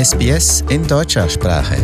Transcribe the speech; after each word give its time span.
SBS 0.00 0.64
in 0.70 0.86
deutscher 0.86 1.28
Sprache. 1.28 1.76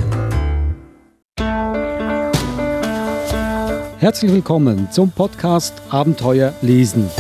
Herzlich 3.99 4.33
willkommen 4.33 4.91
zum 4.91 5.11
Podcast 5.11 5.75
Abenteuer 5.91 6.55
lesen. 6.63 7.11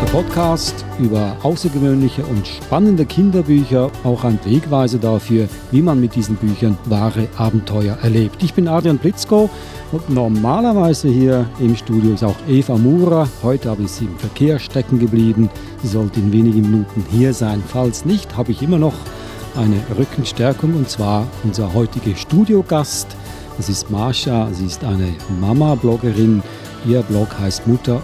Der 0.00 0.06
Podcast 0.10 0.84
über 0.98 1.36
außergewöhnliche 1.44 2.24
und 2.24 2.48
spannende 2.48 3.06
Kinderbücher, 3.06 3.92
auch 4.02 4.24
ein 4.24 4.40
Wegweiser 4.44 4.98
dafür, 4.98 5.48
wie 5.70 5.82
man 5.82 6.00
mit 6.00 6.16
diesen 6.16 6.34
Büchern 6.34 6.76
wahre 6.86 7.28
Abenteuer 7.36 7.96
erlebt. 8.02 8.42
Ich 8.42 8.54
bin 8.54 8.66
Adrian 8.66 8.98
Blitzko 8.98 9.48
und 9.92 10.08
normalerweise 10.10 11.08
hier 11.08 11.46
im 11.60 11.76
Studio 11.76 12.14
ist 12.14 12.24
auch 12.24 12.36
Eva 12.48 12.76
Mura. 12.76 13.28
Heute 13.42 13.70
habe 13.70 13.82
ich 13.82 13.90
sie 13.90 14.06
im 14.06 14.18
Verkehr 14.18 14.58
stecken 14.58 14.98
geblieben. 14.98 15.50
Sie 15.82 15.88
sollte 15.88 16.20
in 16.20 16.32
wenigen 16.32 16.62
Minuten 16.62 17.04
hier 17.10 17.34
sein. 17.34 17.62
Falls 17.66 18.04
nicht, 18.04 18.36
habe 18.36 18.52
ich 18.52 18.62
immer 18.62 18.78
noch 18.78 18.94
eine 19.54 19.76
Rückenstärkung 19.96 20.74
und 20.74 20.88
zwar 20.88 21.26
unser 21.44 21.74
heutiger 21.74 22.16
Studiogast. 22.16 23.06
Das 23.58 23.68
ist 23.68 23.90
Marsha, 23.90 24.48
sie 24.52 24.66
ist 24.66 24.82
eine 24.82 25.08
Mama-Bloggerin. 25.40 26.42
Ihr 26.86 27.02
Blog 27.02 27.28
heißt 27.38 27.66
mutter 27.66 28.00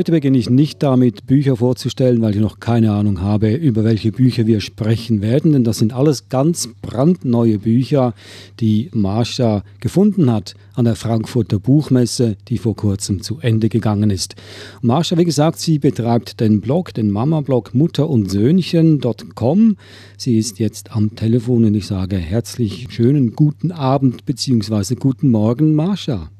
Heute 0.00 0.12
beginne 0.12 0.38
ich 0.38 0.48
nicht 0.48 0.82
damit, 0.82 1.26
Bücher 1.26 1.56
vorzustellen, 1.56 2.22
weil 2.22 2.34
ich 2.34 2.40
noch 2.40 2.58
keine 2.58 2.92
Ahnung 2.92 3.20
habe, 3.20 3.52
über 3.52 3.84
welche 3.84 4.12
Bücher 4.12 4.46
wir 4.46 4.62
sprechen 4.62 5.20
werden, 5.20 5.52
denn 5.52 5.62
das 5.62 5.76
sind 5.76 5.92
alles 5.92 6.30
ganz 6.30 6.70
brandneue 6.80 7.58
Bücher, 7.58 8.14
die 8.60 8.88
Marsha 8.94 9.62
gefunden 9.78 10.32
hat 10.32 10.54
an 10.74 10.86
der 10.86 10.96
Frankfurter 10.96 11.58
Buchmesse, 11.58 12.38
die 12.48 12.56
vor 12.56 12.76
kurzem 12.76 13.20
zu 13.20 13.40
Ende 13.42 13.68
gegangen 13.68 14.08
ist. 14.08 14.36
Marsha, 14.80 15.18
wie 15.18 15.26
gesagt, 15.26 15.58
sie 15.58 15.78
betreibt 15.78 16.40
den 16.40 16.62
Blog, 16.62 16.94
den 16.94 17.10
Mama-Blog 17.10 17.74
Mutter 17.74 18.08
und 18.08 18.30
Söhnchen.com. 18.30 19.76
Sie 20.16 20.38
ist 20.38 20.58
jetzt 20.58 20.96
am 20.96 21.14
Telefon 21.14 21.66
und 21.66 21.74
ich 21.74 21.86
sage 21.86 22.16
herzlich 22.16 22.86
schönen 22.88 23.36
guten 23.36 23.70
Abend 23.70 24.24
bzw. 24.24 24.94
guten 24.94 25.30
Morgen, 25.30 25.74
Marsha. 25.74 26.30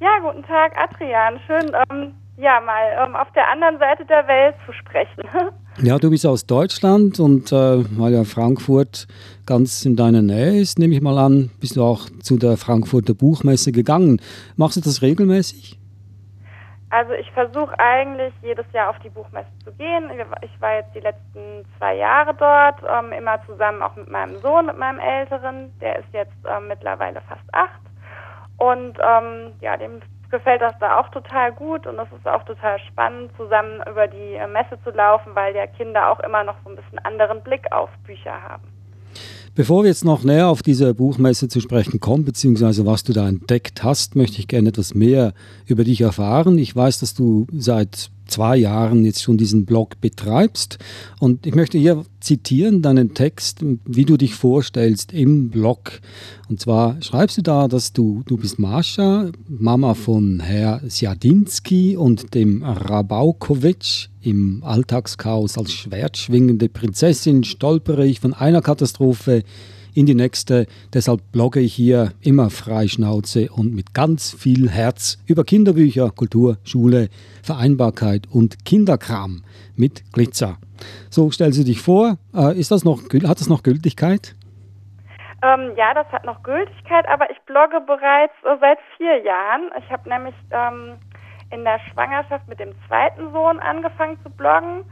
Ja, 0.00 0.18
guten 0.22 0.42
Tag, 0.44 0.72
Adrian. 0.74 1.38
Schön, 1.46 1.70
ähm, 1.90 2.14
ja, 2.42 2.60
mal 2.60 3.06
ähm, 3.06 3.14
auf 3.14 3.30
der 3.32 3.48
anderen 3.50 3.78
Seite 3.78 4.04
der 4.04 4.26
Welt 4.26 4.54
zu 4.66 4.72
sprechen. 4.72 5.22
Ja, 5.80 5.98
du 5.98 6.10
bist 6.10 6.26
aus 6.26 6.44
Deutschland 6.44 7.18
und 7.18 7.50
äh, 7.50 7.82
weil 7.98 8.12
ja 8.12 8.24
Frankfurt 8.24 9.06
ganz 9.46 9.86
in 9.86 9.96
deiner 9.96 10.20
Nähe 10.20 10.60
ist, 10.60 10.78
nehme 10.78 10.94
ich 10.94 11.00
mal 11.00 11.16
an, 11.16 11.50
bist 11.60 11.76
du 11.76 11.82
auch 11.82 12.10
zu 12.20 12.36
der 12.36 12.58
Frankfurter 12.58 13.14
Buchmesse 13.14 13.72
gegangen. 13.72 14.20
Machst 14.56 14.76
du 14.76 14.82
das 14.82 15.00
regelmäßig? 15.00 15.80
Also 16.90 17.14
ich 17.14 17.30
versuche 17.32 17.72
eigentlich 17.80 18.34
jedes 18.42 18.66
Jahr 18.74 18.90
auf 18.90 18.98
die 18.98 19.08
Buchmesse 19.08 19.48
zu 19.64 19.72
gehen. 19.72 20.10
Ich 20.42 20.60
war 20.60 20.74
jetzt 20.74 20.94
die 20.94 21.00
letzten 21.00 21.64
zwei 21.78 21.96
Jahre 21.96 22.34
dort, 22.34 22.82
ähm, 22.86 23.10
immer 23.12 23.40
zusammen 23.46 23.80
auch 23.80 23.96
mit 23.96 24.10
meinem 24.10 24.36
Sohn, 24.40 24.66
mit 24.66 24.76
meinem 24.76 24.98
Älteren. 24.98 25.72
Der 25.80 26.00
ist 26.00 26.12
jetzt 26.12 26.36
ähm, 26.44 26.68
mittlerweile 26.68 27.22
fast 27.22 27.48
acht. 27.52 27.80
Und 28.58 28.98
ähm, 29.02 29.52
ja, 29.62 29.78
dem 29.78 30.02
gefällt 30.32 30.60
das 30.60 30.74
da 30.80 30.98
auch 30.98 31.08
total 31.10 31.52
gut 31.52 31.86
und 31.86 31.96
es 31.98 32.08
ist 32.18 32.26
auch 32.26 32.42
total 32.42 32.80
spannend, 32.80 33.30
zusammen 33.36 33.80
über 33.88 34.08
die 34.08 34.34
äh, 34.34 34.48
Messe 34.48 34.76
zu 34.82 34.90
laufen, 34.90 35.34
weil 35.34 35.54
ja 35.54 35.68
Kinder 35.68 36.10
auch 36.10 36.18
immer 36.20 36.42
noch 36.42 36.56
so 36.64 36.70
ein 36.70 36.76
bisschen 36.76 36.98
anderen 37.00 37.40
Blick 37.42 37.70
auf 37.70 37.90
Bücher 38.04 38.42
haben. 38.42 38.64
Bevor 39.54 39.82
wir 39.82 39.88
jetzt 39.88 40.06
noch 40.06 40.24
näher 40.24 40.48
auf 40.48 40.62
diese 40.62 40.94
Buchmesse 40.94 41.46
zu 41.46 41.60
sprechen 41.60 42.00
kommen, 42.00 42.24
beziehungsweise 42.24 42.86
was 42.86 43.04
du 43.04 43.12
da 43.12 43.28
entdeckt 43.28 43.84
hast, 43.84 44.16
möchte 44.16 44.38
ich 44.38 44.48
gerne 44.48 44.70
etwas 44.70 44.94
mehr 44.94 45.34
über 45.66 45.84
dich 45.84 46.00
erfahren. 46.00 46.56
Ich 46.56 46.74
weiß, 46.74 47.00
dass 47.00 47.12
du 47.12 47.46
seit 47.52 48.10
zwei 48.26 48.56
Jahren 48.56 49.04
jetzt 49.04 49.22
schon 49.22 49.36
diesen 49.36 49.64
Blog 49.64 50.00
betreibst. 50.00 50.78
Und 51.20 51.46
ich 51.46 51.54
möchte 51.54 51.78
hier 51.78 52.04
zitieren 52.20 52.82
deinen 52.82 53.14
Text, 53.14 53.58
wie 53.84 54.04
du 54.04 54.16
dich 54.16 54.34
vorstellst 54.34 55.12
im 55.12 55.50
Blog. 55.50 56.00
Und 56.48 56.60
zwar 56.60 57.00
schreibst 57.02 57.38
du 57.38 57.42
da, 57.42 57.68
dass 57.68 57.92
du, 57.92 58.22
du 58.26 58.36
bist 58.36 58.58
Mascha, 58.58 59.30
Mama 59.48 59.94
von 59.94 60.40
Herr 60.40 60.80
Sjadinski 60.88 61.96
und 61.96 62.34
dem 62.34 62.62
Rabaukowitsch. 62.62 64.08
Im 64.20 64.62
Alltagschaos 64.62 65.58
als 65.58 65.72
schwertschwingende 65.72 66.68
Prinzessin 66.68 67.42
stolpere 67.42 68.06
ich 68.06 68.20
von 68.20 68.34
einer 68.34 68.62
Katastrophe 68.62 69.42
in 69.94 70.06
die 70.06 70.14
nächste. 70.14 70.66
Deshalb 70.92 71.20
blogge 71.32 71.60
ich 71.60 71.74
hier 71.74 72.12
immer 72.20 72.50
frei 72.50 72.88
Schnauze 72.88 73.48
und 73.50 73.74
mit 73.74 73.94
ganz 73.94 74.32
viel 74.32 74.70
Herz 74.70 75.18
über 75.26 75.44
Kinderbücher, 75.44 76.10
Kultur, 76.10 76.58
Schule, 76.64 77.08
Vereinbarkeit 77.42 78.26
und 78.30 78.64
Kinderkram 78.64 79.42
mit 79.76 80.02
Glitzer. 80.12 80.58
So 81.10 81.30
stellst 81.30 81.58
du 81.58 81.64
dich 81.64 81.80
vor. 81.80 82.16
Äh, 82.34 82.58
ist 82.58 82.70
das 82.70 82.84
noch, 82.84 83.02
hat 83.02 83.40
das 83.40 83.48
noch 83.48 83.62
Gültigkeit? 83.62 84.34
Ähm, 85.42 85.72
ja, 85.76 85.92
das 85.94 86.06
hat 86.12 86.24
noch 86.24 86.42
Gültigkeit, 86.42 87.06
aber 87.08 87.30
ich 87.30 87.40
blogge 87.46 87.80
bereits 87.86 88.34
äh, 88.44 88.56
seit 88.60 88.78
vier 88.96 89.22
Jahren. 89.24 89.70
Ich 89.78 89.90
habe 89.90 90.08
nämlich 90.08 90.34
ähm, 90.50 90.94
in 91.50 91.64
der 91.64 91.80
Schwangerschaft 91.90 92.48
mit 92.48 92.60
dem 92.60 92.72
zweiten 92.86 93.32
Sohn 93.32 93.58
angefangen 93.58 94.18
zu 94.22 94.30
bloggen 94.30 94.84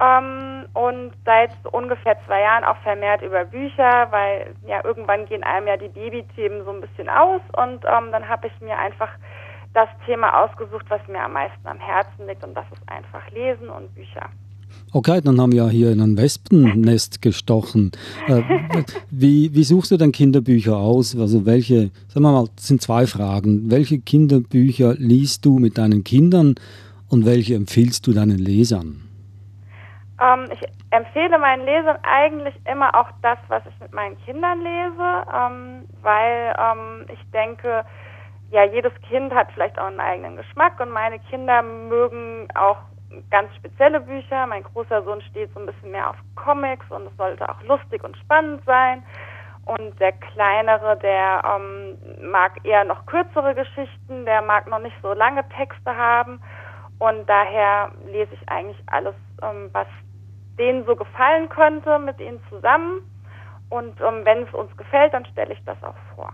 ähm, 0.00 0.66
und 0.74 1.12
seit 1.24 1.50
ungefähr 1.72 2.16
zwei 2.26 2.40
Jahren 2.40 2.64
auch 2.64 2.76
vermehrt 2.78 3.22
über 3.22 3.44
Bücher, 3.44 4.08
weil 4.10 4.54
ja 4.66 4.84
irgendwann 4.84 5.26
gehen 5.26 5.42
einem 5.42 5.66
ja 5.66 5.76
die 5.76 5.88
Babythemen 5.88 6.64
so 6.64 6.70
ein 6.70 6.80
bisschen 6.82 7.08
aus 7.08 7.40
und 7.56 7.84
ähm, 7.84 8.12
dann 8.12 8.28
habe 8.28 8.48
ich 8.48 8.60
mir 8.60 8.76
einfach 8.76 9.08
das 9.72 9.88
Thema 10.04 10.44
ausgesucht, 10.44 10.86
was 10.88 11.00
mir 11.08 11.20
am 11.20 11.32
meisten 11.32 11.66
am 11.66 11.78
Herzen 11.78 12.26
liegt 12.26 12.44
und 12.44 12.54
das 12.54 12.66
ist 12.72 12.82
einfach 12.88 13.30
Lesen 13.30 13.68
und 13.68 13.94
Bücher. 13.94 14.28
Okay, 14.92 15.20
dann 15.22 15.40
haben 15.40 15.52
wir 15.52 15.68
hier 15.68 15.90
in 15.90 16.00
ein 16.00 16.16
Wespennest 16.16 17.22
gestochen. 17.22 17.92
Äh, 18.26 18.42
wie, 19.10 19.54
wie 19.54 19.64
suchst 19.64 19.90
du 19.90 19.96
denn 19.96 20.12
Kinderbücher 20.12 20.76
aus? 20.76 21.16
Also 21.16 21.46
welche, 21.46 21.90
sagen 22.08 22.24
wir 22.24 22.32
mal, 22.32 22.48
das 22.54 22.68
sind 22.68 22.82
zwei 22.82 23.06
Fragen. 23.06 23.70
Welche 23.70 23.98
Kinderbücher 23.98 24.94
liest 24.94 25.44
du 25.44 25.58
mit 25.58 25.78
deinen 25.78 26.04
Kindern 26.04 26.54
und 27.08 27.24
welche 27.24 27.54
empfiehlst 27.54 28.06
du 28.06 28.12
deinen 28.12 28.38
Lesern? 28.38 29.05
Ähm, 30.20 30.48
ich 30.50 30.60
empfehle 30.90 31.38
meinen 31.38 31.64
Lesern 31.64 31.98
eigentlich 32.02 32.54
immer 32.66 32.94
auch 32.94 33.08
das, 33.22 33.38
was 33.48 33.62
ich 33.66 33.80
mit 33.80 33.92
meinen 33.92 34.18
Kindern 34.24 34.60
lese, 34.60 35.26
ähm, 35.34 35.88
weil 36.02 36.54
ähm, 36.58 37.06
ich 37.12 37.30
denke, 37.32 37.84
ja, 38.50 38.64
jedes 38.64 38.92
Kind 39.02 39.34
hat 39.34 39.50
vielleicht 39.52 39.78
auch 39.78 39.86
einen 39.86 40.00
eigenen 40.00 40.36
Geschmack 40.36 40.78
und 40.80 40.90
meine 40.90 41.18
Kinder 41.18 41.62
mögen 41.62 42.48
auch 42.54 42.78
ganz 43.30 43.54
spezielle 43.56 44.00
Bücher. 44.00 44.46
Mein 44.46 44.62
großer 44.62 45.02
Sohn 45.02 45.20
steht 45.22 45.52
so 45.52 45.60
ein 45.60 45.66
bisschen 45.66 45.90
mehr 45.90 46.10
auf 46.10 46.16
Comics 46.34 46.86
und 46.90 47.06
es 47.06 47.16
sollte 47.16 47.48
auch 47.48 47.62
lustig 47.62 48.02
und 48.04 48.16
spannend 48.16 48.62
sein. 48.64 49.02
Und 49.64 49.98
der 49.98 50.12
kleinere, 50.12 50.96
der 50.98 51.42
ähm, 51.44 51.98
mag 52.30 52.52
eher 52.64 52.84
noch 52.84 53.04
kürzere 53.06 53.54
Geschichten, 53.54 54.24
der 54.24 54.40
mag 54.42 54.68
noch 54.68 54.78
nicht 54.78 54.96
so 55.02 55.12
lange 55.12 55.46
Texte 55.48 55.96
haben. 55.96 56.40
Und 56.98 57.28
daher 57.28 57.90
lese 58.06 58.32
ich 58.32 58.48
eigentlich 58.48 58.80
alles, 58.86 59.14
ähm, 59.42 59.68
was 59.72 59.88
denen 60.58 60.84
so 60.86 60.96
gefallen 60.96 61.48
könnte, 61.48 61.98
mit 61.98 62.20
ihnen 62.20 62.40
zusammen. 62.50 63.02
Und 63.68 64.00
ähm, 64.00 64.24
wenn 64.24 64.44
es 64.44 64.54
uns 64.54 64.74
gefällt, 64.76 65.12
dann 65.12 65.26
stelle 65.26 65.52
ich 65.52 65.58
das 65.64 65.76
auch 65.82 65.96
vor. 66.14 66.32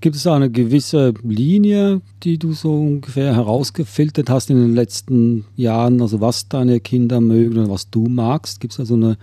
Gibt 0.00 0.16
es 0.16 0.26
eine 0.26 0.50
gewisse 0.50 1.14
Linie, 1.22 2.02
die 2.22 2.38
du 2.38 2.52
so 2.52 2.74
ungefähr 2.74 3.34
herausgefiltert 3.34 4.28
hast 4.28 4.50
in 4.50 4.60
den 4.60 4.74
letzten 4.74 5.46
Jahren? 5.56 6.00
Also 6.00 6.20
was 6.20 6.48
deine 6.48 6.80
Kinder 6.80 7.20
mögen 7.20 7.58
und 7.58 7.70
was 7.70 7.90
du 7.90 8.06
magst? 8.06 8.60
Gibt 8.60 8.72
es 8.72 8.76
da 8.76 8.84
so, 8.84 8.94
eine, 8.94 9.16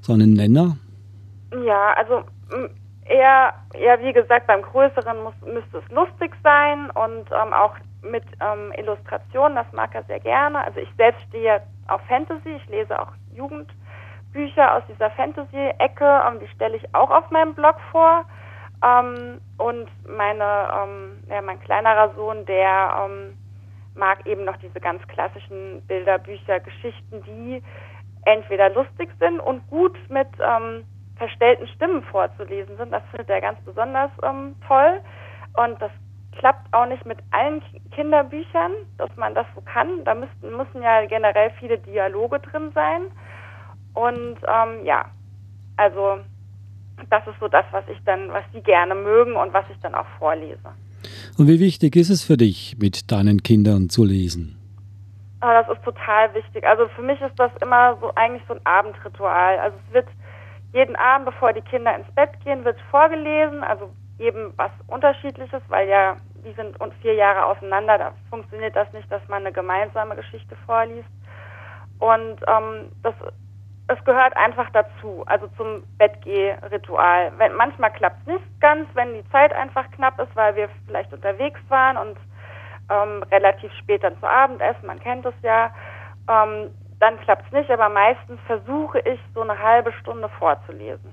so 0.00 0.12
einen 0.12 0.32
Nenner? 0.34 0.76
Ja, 1.64 1.94
also 1.96 2.24
eher, 3.08 3.54
eher 3.74 4.02
wie 4.02 4.12
gesagt, 4.12 4.46
beim 4.46 4.62
Größeren 4.62 5.22
muss, 5.22 5.34
müsste 5.42 5.78
es 5.78 5.90
lustig 5.92 6.32
sein 6.42 6.90
und 6.90 7.30
ähm, 7.30 7.52
auch 7.52 7.74
mit 8.02 8.24
ähm, 8.40 8.72
Illustrationen, 8.76 9.56
das 9.56 9.66
mag 9.72 9.94
er 9.94 10.04
sehr 10.04 10.20
gerne. 10.20 10.64
Also 10.64 10.80
ich 10.80 10.88
selbst 10.96 11.22
stehe 11.28 11.62
auf 11.88 12.00
Fantasy, 12.08 12.50
ich 12.56 12.68
lese 12.68 13.00
auch 13.00 13.12
Jugend. 13.34 13.70
Bücher 14.36 14.76
aus 14.76 14.82
dieser 14.88 15.10
Fantasy-Ecke, 15.10 16.22
ähm, 16.28 16.40
die 16.40 16.48
stelle 16.48 16.76
ich 16.76 16.94
auch 16.94 17.10
auf 17.10 17.30
meinem 17.30 17.54
Blog 17.54 17.76
vor. 17.90 18.24
Ähm, 18.84 19.40
und 19.56 19.88
meine, 20.06 20.68
ähm, 20.78 21.22
ja, 21.28 21.40
mein 21.40 21.58
kleinerer 21.60 22.14
Sohn, 22.14 22.44
der 22.46 23.08
mag 23.94 24.26
eben 24.26 24.44
noch 24.44 24.58
diese 24.58 24.78
ganz 24.78 25.02
klassischen 25.08 25.80
Bilderbücher, 25.86 26.60
Geschichten, 26.60 27.22
die 27.24 27.62
entweder 28.26 28.68
lustig 28.68 29.08
sind 29.18 29.40
und 29.40 29.66
gut 29.70 29.96
mit 30.10 30.28
verstellten 31.16 31.66
Stimmen 31.68 32.02
vorzulesen 32.02 32.76
sind. 32.76 32.92
Das 32.92 33.02
findet 33.10 33.30
er 33.30 33.40
ganz 33.40 33.58
besonders 33.64 34.10
toll. 34.68 35.00
Und 35.54 35.80
das 35.80 35.90
klappt 36.38 36.72
auch 36.72 36.86
nicht 36.86 37.04
mit 37.06 37.18
allen 37.30 37.62
Kinderbüchern, 37.92 38.72
dass 38.98 39.14
man 39.16 39.34
das 39.34 39.46
so 39.54 39.60
kann. 39.62 40.04
Da 40.04 40.14
müssen, 40.14 40.56
müssen 40.56 40.82
ja 40.82 41.04
generell 41.06 41.50
viele 41.58 41.78
Dialoge 41.78 42.38
drin 42.40 42.70
sein. 42.74 43.02
Und 43.96 44.36
ähm, 44.46 44.84
ja, 44.84 45.06
also 45.78 46.18
das 47.08 47.26
ist 47.26 47.40
so 47.40 47.48
das, 47.48 47.64
was 47.70 47.84
ich 47.88 47.98
dann, 48.04 48.28
was 48.28 48.44
sie 48.52 48.60
gerne 48.60 48.94
mögen 48.94 49.36
und 49.36 49.54
was 49.54 49.64
ich 49.70 49.78
dann 49.80 49.94
auch 49.94 50.06
vorlese. 50.18 50.68
Und 51.38 51.48
wie 51.48 51.60
wichtig 51.60 51.96
ist 51.96 52.10
es 52.10 52.22
für 52.22 52.36
dich, 52.36 52.76
mit 52.78 53.10
deinen 53.10 53.42
Kindern 53.42 53.88
zu 53.88 54.04
lesen? 54.04 54.58
Ah, 55.40 55.62
das 55.62 55.76
ist 55.76 55.82
total 55.84 56.34
wichtig. 56.34 56.66
Also 56.66 56.88
für 56.88 57.02
mich 57.02 57.20
ist 57.22 57.38
das 57.38 57.50
immer 57.62 57.96
so 58.00 58.12
eigentlich 58.16 58.42
so 58.48 58.54
ein 58.54 58.60
Abendritual. 58.64 59.58
Also 59.58 59.76
es 59.88 59.94
wird 59.94 60.08
jeden 60.74 60.96
Abend, 60.96 61.26
bevor 61.26 61.54
die 61.54 61.62
Kinder 61.62 61.96
ins 61.96 62.10
Bett 62.14 62.30
gehen, 62.44 62.64
wird 62.64 62.78
vorgelesen. 62.90 63.64
Also 63.64 63.90
eben 64.18 64.52
was 64.56 64.70
Unterschiedliches, 64.88 65.62
weil 65.68 65.88
ja 65.88 66.16
die 66.44 66.52
sind 66.52 66.76
vier 67.00 67.14
Jahre 67.14 67.46
auseinander. 67.46 67.96
Da 67.96 68.12
funktioniert 68.28 68.76
das 68.76 68.92
nicht, 68.92 69.10
dass 69.10 69.26
man 69.28 69.40
eine 69.40 69.52
gemeinsame 69.52 70.16
Geschichte 70.16 70.54
vorliest. 70.66 71.08
Und 71.98 72.40
ähm, 72.46 72.90
das 73.02 73.14
es 73.88 74.04
gehört 74.04 74.36
einfach 74.36 74.68
dazu, 74.70 75.22
also 75.26 75.48
zum 75.56 75.84
Bettgeh-Ritual. 75.98 77.32
manchmal 77.56 77.92
klappt 77.92 78.20
es 78.22 78.34
nicht 78.34 78.60
ganz, 78.60 78.88
wenn 78.94 79.14
die 79.14 79.28
Zeit 79.30 79.52
einfach 79.52 79.88
knapp 79.92 80.18
ist, 80.20 80.34
weil 80.34 80.56
wir 80.56 80.68
vielleicht 80.86 81.12
unterwegs 81.12 81.60
waren 81.68 81.96
und 81.96 82.16
ähm, 82.90 83.22
relativ 83.30 83.72
spät 83.74 84.02
dann 84.02 84.18
zu 84.18 84.26
Abend 84.26 84.60
essen, 84.60 84.86
man 84.86 85.00
kennt 85.00 85.24
es 85.26 85.34
ja. 85.42 85.70
Ähm, 86.28 86.70
dann 86.98 87.20
klappt 87.20 87.46
es 87.46 87.52
nicht, 87.52 87.70
aber 87.70 87.88
meistens 87.88 88.40
versuche 88.46 89.00
ich, 89.00 89.20
so 89.34 89.42
eine 89.42 89.58
halbe 89.58 89.92
Stunde 89.92 90.28
vorzulesen. 90.38 91.10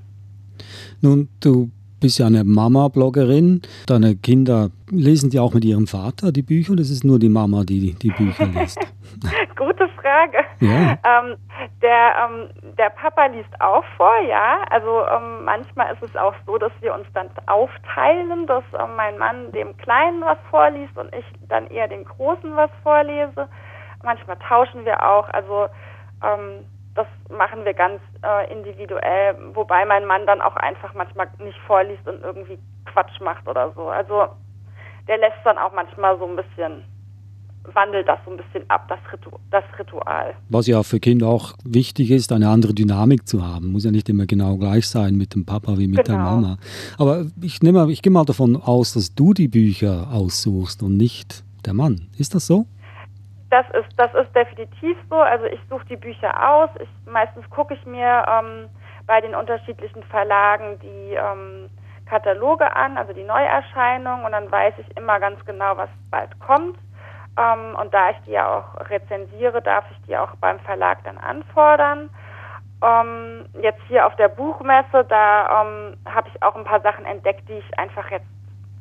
Nun, 1.01 1.29
du 1.41 1.69
bist 2.03 2.19
ja 2.19 2.27
eine 2.27 2.43
Mama-Bloggerin. 2.43 3.61
Deine 3.87 4.17
Kinder 4.17 4.71
lesen 4.89 5.29
die 5.29 5.39
auch 5.39 5.53
mit 5.53 5.63
ihrem 5.63 5.87
Vater 5.87 6.33
die 6.33 6.41
Bücher 6.41 6.73
oder 6.73 6.81
ist 6.81 6.89
es 6.89 7.05
nur 7.05 7.17
die 7.17 7.29
Mama, 7.29 7.63
die 7.63 7.93
die 7.93 8.11
Bücher 8.11 8.45
liest? 8.45 8.77
Gute 9.55 9.87
Frage. 9.87 10.39
Ja. 10.59 10.97
Ähm, 11.05 11.37
der, 11.81 12.13
ähm, 12.25 12.49
der 12.77 12.89
Papa 12.89 13.27
liest 13.27 13.49
auch 13.61 13.85
vor, 13.95 14.19
ja. 14.27 14.65
Also 14.69 15.05
ähm, 15.15 15.45
manchmal 15.45 15.93
ist 15.93 16.03
es 16.03 16.13
auch 16.17 16.33
so, 16.45 16.57
dass 16.57 16.73
wir 16.81 16.93
uns 16.93 17.07
dann 17.13 17.29
aufteilen, 17.45 18.47
dass 18.47 18.65
ähm, 18.73 18.97
mein 18.97 19.17
Mann 19.17 19.53
dem 19.53 19.77
Kleinen 19.77 20.19
was 20.23 20.37
vorliest 20.49 20.97
und 20.97 21.07
ich 21.15 21.25
dann 21.47 21.67
eher 21.67 21.87
dem 21.87 22.03
Großen 22.03 22.53
was 22.57 22.69
vorlese. 22.83 23.47
Manchmal 24.03 24.37
tauschen 24.45 24.83
wir 24.83 25.01
auch. 25.09 25.29
Also 25.29 25.67
ähm, 26.21 26.65
das 26.95 27.07
machen 27.29 27.65
wir 27.65 27.73
ganz 27.73 28.01
äh, 28.23 28.51
individuell, 28.51 29.35
wobei 29.53 29.85
mein 29.85 30.05
Mann 30.05 30.25
dann 30.27 30.41
auch 30.41 30.55
einfach 30.55 30.93
manchmal 30.93 31.27
nicht 31.39 31.57
vorliest 31.65 32.07
und 32.07 32.21
irgendwie 32.21 32.59
Quatsch 32.85 33.19
macht 33.19 33.47
oder 33.47 33.71
so. 33.75 33.87
Also 33.87 34.27
der 35.07 35.17
lässt 35.17 35.39
dann 35.43 35.57
auch 35.57 35.73
manchmal 35.73 36.17
so 36.19 36.25
ein 36.25 36.35
bisschen, 36.35 36.83
wandelt 37.73 38.07
das 38.07 38.19
so 38.25 38.31
ein 38.31 38.37
bisschen 38.37 38.69
ab, 38.69 38.87
das, 38.89 38.99
Ritu 39.11 39.31
das 39.49 39.63
Ritual. 39.79 40.35
Was 40.49 40.67
ja 40.67 40.83
für 40.83 40.99
Kinder 40.99 41.27
auch 41.27 41.53
wichtig 41.63 42.11
ist, 42.11 42.31
eine 42.31 42.49
andere 42.49 42.73
Dynamik 42.73 43.27
zu 43.27 43.45
haben. 43.45 43.71
Muss 43.71 43.85
ja 43.85 43.91
nicht 43.91 44.09
immer 44.09 44.27
genau 44.27 44.57
gleich 44.57 44.87
sein 44.87 45.15
mit 45.15 45.33
dem 45.33 45.45
Papa 45.45 45.77
wie 45.77 45.87
mit 45.87 46.05
genau. 46.05 46.17
der 46.17 46.17
Mama. 46.17 46.57
Aber 46.99 47.25
ich 47.41 47.61
nehme, 47.63 47.91
ich 47.91 48.03
gehe 48.03 48.11
mal 48.11 48.25
davon 48.25 48.55
aus, 48.55 48.93
dass 48.93 49.15
du 49.15 49.33
die 49.33 49.47
Bücher 49.47 50.09
aussuchst 50.11 50.83
und 50.83 50.95
nicht 50.95 51.43
der 51.65 51.73
Mann. 51.73 52.07
Ist 52.17 52.35
das 52.35 52.45
so? 52.45 52.67
Das 53.53 53.69
ist, 53.69 53.93
das 53.97 54.11
ist 54.15 54.35
definitiv 54.35 54.97
so. 55.11 55.17
Also 55.17 55.45
ich 55.45 55.59
suche 55.69 55.85
die 55.85 55.95
Bücher 55.95 56.33
aus. 56.49 56.71
Ich, 56.79 56.89
meistens 57.05 57.47
gucke 57.51 57.75
ich 57.75 57.85
mir 57.85 58.25
ähm, 58.27 58.67
bei 59.05 59.21
den 59.21 59.35
unterschiedlichen 59.35 60.01
Verlagen 60.05 60.79
die 60.79 61.13
ähm, 61.13 61.69
Kataloge 62.07 62.75
an, 62.75 62.97
also 62.97 63.13
die 63.13 63.23
Neuerscheinungen, 63.23 64.25
und 64.25 64.31
dann 64.31 64.51
weiß 64.51 64.73
ich 64.79 64.97
immer 64.97 65.19
ganz 65.19 65.45
genau, 65.45 65.77
was 65.77 65.89
bald 66.09 66.31
kommt. 66.39 66.79
Ähm, 67.37 67.75
und 67.79 67.93
da 67.93 68.09
ich 68.09 68.17
die 68.25 68.31
ja 68.31 68.47
auch 68.57 68.89
rezensiere, 68.89 69.61
darf 69.61 69.85
ich 69.91 70.01
die 70.07 70.17
auch 70.17 70.33
beim 70.41 70.59
Verlag 70.61 71.03
dann 71.03 71.19
anfordern. 71.19 72.09
Ähm, 72.83 73.45
jetzt 73.61 73.83
hier 73.87 74.07
auf 74.07 74.15
der 74.15 74.29
Buchmesse, 74.29 75.05
da 75.07 75.61
ähm, 75.61 75.97
habe 76.11 76.27
ich 76.33 76.41
auch 76.41 76.55
ein 76.55 76.63
paar 76.63 76.81
Sachen 76.81 77.05
entdeckt, 77.05 77.47
die 77.47 77.59
ich 77.59 77.77
einfach 77.77 78.09
jetzt 78.09 78.25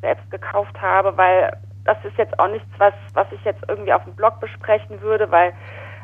selbst 0.01 0.31
gekauft 0.31 0.81
habe, 0.81 1.15
weil 1.19 1.53
das 1.85 1.97
ist 2.05 2.17
jetzt 2.17 2.39
auch 2.39 2.49
nichts, 2.49 2.69
was, 2.79 2.95
was 3.15 3.27
ich 3.33 3.43
jetzt 3.45 3.63
irgendwie 3.69 3.93
auf 3.93 4.05
dem 4.05 4.15
Blog 4.15 4.41
besprechen 4.41 5.01
würde, 5.01 5.31
weil 5.31 5.53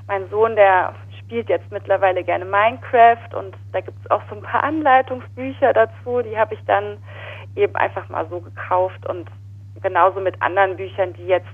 mein 0.07 0.29
Sohn, 0.31 0.57
der 0.57 0.95
spielt 1.19 1.49
jetzt 1.49 1.71
mittlerweile 1.71 2.25
gerne 2.25 2.45
Minecraft 2.45 3.35
und 3.37 3.55
da 3.73 3.81
gibt 3.81 3.99
es 4.03 4.11
auch 4.11 4.23
so 4.29 4.37
ein 4.37 4.43
paar 4.43 4.65
Anleitungsbücher 4.65 5.73
dazu, 5.73 6.23
die 6.23 6.37
habe 6.37 6.55
ich 6.55 6.65
dann 6.67 6.97
eben 7.55 7.75
einfach 7.77 8.09
mal 8.09 8.27
so 8.29 8.41
gekauft 8.41 9.07
und 9.07 9.29
genauso 9.83 10.21
mit 10.21 10.41
anderen 10.41 10.77
Büchern, 10.77 11.13
die 11.13 11.27
jetzt 11.27 11.49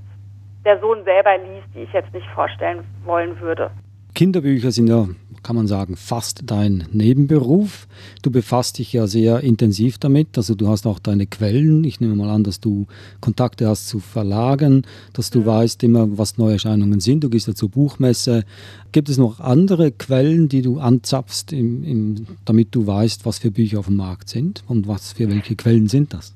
der 0.65 0.79
Sohn 0.79 1.05
selber 1.05 1.37
liest, 1.39 1.67
die 1.75 1.83
ich 1.83 1.93
jetzt 1.93 2.13
nicht 2.15 2.29
vorstellen 2.31 2.87
wollen 3.05 3.39
würde. 3.41 3.71
Kinderbücher 4.15 4.73
sind 4.73 4.89
ja 4.89 5.09
kann 5.45 5.55
man 5.55 5.69
sagen, 5.69 5.95
fast 5.95 6.51
dein 6.51 6.89
Nebenberuf. 6.91 7.87
Du 8.23 8.33
befasst 8.33 8.79
dich 8.79 8.93
ja 8.93 9.07
sehr 9.07 9.41
intensiv 9.41 9.99
damit, 9.99 10.37
also 10.37 10.57
du 10.57 10.69
hast 10.69 10.87
auch 10.87 10.99
deine 10.99 11.27
Quellen. 11.27 11.85
Ich 11.85 12.01
nehme 12.01 12.17
mal 12.17 12.31
an, 12.31 12.43
dass 12.43 12.61
du 12.61 12.87
Kontakte 13.21 13.69
hast 13.69 13.89
zu 13.89 14.01
Verlagen, 14.01 14.83
dass 15.13 15.31
du 15.31 15.47
weißt 15.47 15.85
immer, 15.85 16.19
was 16.19 16.39
Neuerscheinungen 16.39 16.99
sind. 16.99 17.23
Du 17.23 17.31
gehst 17.31 17.47
ja 17.47 17.55
zur 17.55 17.71
Buchmesse. 17.71 18.45
Gibt 18.91 19.09
es 19.09 19.19
noch 19.19 19.39
andere 19.39 19.93
Quellen, 19.93 20.49
die 20.49 20.63
du 20.63 20.81
anzapfst, 20.81 21.53
im, 21.53 21.85
im, 21.85 22.27
damit 22.45 22.75
du 22.75 22.87
weißt, 22.87 23.27
was 23.27 23.39
für 23.39 23.51
Bücher 23.51 23.79
auf 23.79 23.87
dem 23.87 23.97
Markt 23.97 24.31
sind 24.31 24.65
und 24.67 24.89
was 24.89 25.13
für 25.13 25.29
welche 25.29 25.55
Quellen 25.55 25.89
sind 25.89 26.15
das? 26.15 26.35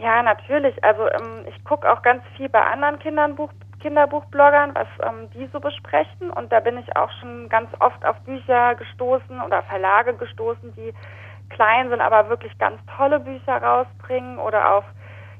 Ja, 0.00 0.22
natürlich. 0.22 0.82
Also 0.82 1.02
ähm, 1.02 1.44
ich 1.48 1.64
gucke 1.64 1.90
auch 1.92 2.02
ganz 2.02 2.22
viel 2.36 2.48
bei 2.48 2.60
anderen 2.60 2.98
Kindern 2.98 3.36
Buch, 3.36 3.50
Kinderbuchbloggern, 3.82 4.74
was 4.74 4.86
ähm, 5.02 5.28
die 5.34 5.46
so 5.52 5.60
besprechen. 5.60 6.30
Und 6.30 6.50
da 6.52 6.60
bin 6.60 6.78
ich 6.78 6.96
auch 6.96 7.10
schon 7.20 7.48
ganz 7.48 7.68
oft 7.80 8.04
auf 8.06 8.18
Bücher 8.20 8.76
gestoßen 8.76 9.40
oder 9.42 9.62
Verlage 9.64 10.14
gestoßen, 10.14 10.72
die 10.76 10.94
klein 11.50 11.90
sind, 11.90 12.00
aber 12.00 12.28
wirklich 12.28 12.56
ganz 12.58 12.80
tolle 12.96 13.20
Bücher 13.20 13.60
rausbringen 13.60 14.38
oder 14.38 14.74
auf 14.76 14.84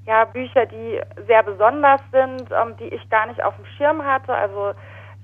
ja, 0.05 0.25
Bücher, 0.25 0.67
die 0.67 1.01
sehr 1.29 1.45
besonders 1.45 2.01
sind, 2.11 2.51
ähm, 2.51 2.77
die 2.79 2.89
ich 2.89 3.09
gar 3.09 3.27
nicht 3.27 3.43
auf 3.43 3.55
dem 3.57 3.65
Schirm 3.77 4.05
hatte. 4.05 4.35
Also 4.35 4.75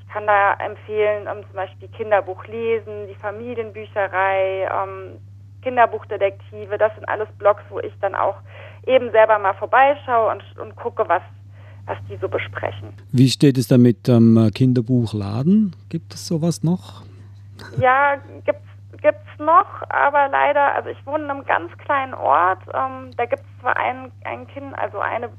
ich 0.00 0.08
kann 0.08 0.26
da 0.26 0.54
empfehlen, 0.54 1.26
ähm, 1.26 1.44
zum 1.44 1.54
Beispiel 1.54 1.88
Kinderbuch 1.88 2.44
lesen, 2.46 3.08
die 3.08 3.16
Familienbücherei, 3.16 4.68
ähm, 4.72 5.18
Kinderbuchdetektive. 5.62 6.78
Das 6.78 6.94
sind 6.94 7.08
alles 7.08 7.28
Blogs, 7.38 7.62
wo 7.68 7.80
ich 7.80 7.92
dann 8.00 8.14
auch 8.14 8.36
eben 8.86 9.10
selber 9.10 9.38
mal 9.40 9.54
vorbeischaue 9.54 10.30
und, 10.30 10.58
und 10.60 10.76
gucke, 10.76 11.08
was 11.08 11.22
was 11.88 11.98
die 12.08 12.16
so 12.16 12.28
besprechen. 12.28 12.90
Wie 13.12 13.28
steht 13.28 13.58
es 13.58 13.68
da 13.68 13.78
mit 13.78 14.06
dem 14.06 14.36
ähm, 14.36 14.50
Kinderbuchladen? 14.54 15.74
Gibt 15.88 16.14
es 16.14 16.26
sowas 16.26 16.62
noch? 16.62 17.02
Ja, 17.78 18.16
gibt 18.44 18.60
es 19.02 19.38
noch, 19.38 19.82
aber 19.88 20.28
leider, 20.28 20.74
also 20.74 20.90
ich 20.90 21.06
wohne 21.06 21.24
in 21.24 21.30
einem 21.30 21.44
ganz 21.44 21.76
kleinen 21.78 22.14
Ort, 22.14 22.60
ähm, 22.74 23.10
da 23.16 23.24
gibt 23.26 23.42
es 23.42 23.60
zwar 23.60 23.76
ein, 23.76 24.12
ein 24.24 24.46
Kind, 24.48 24.76
also 24.78 24.98
eine 25.00 25.30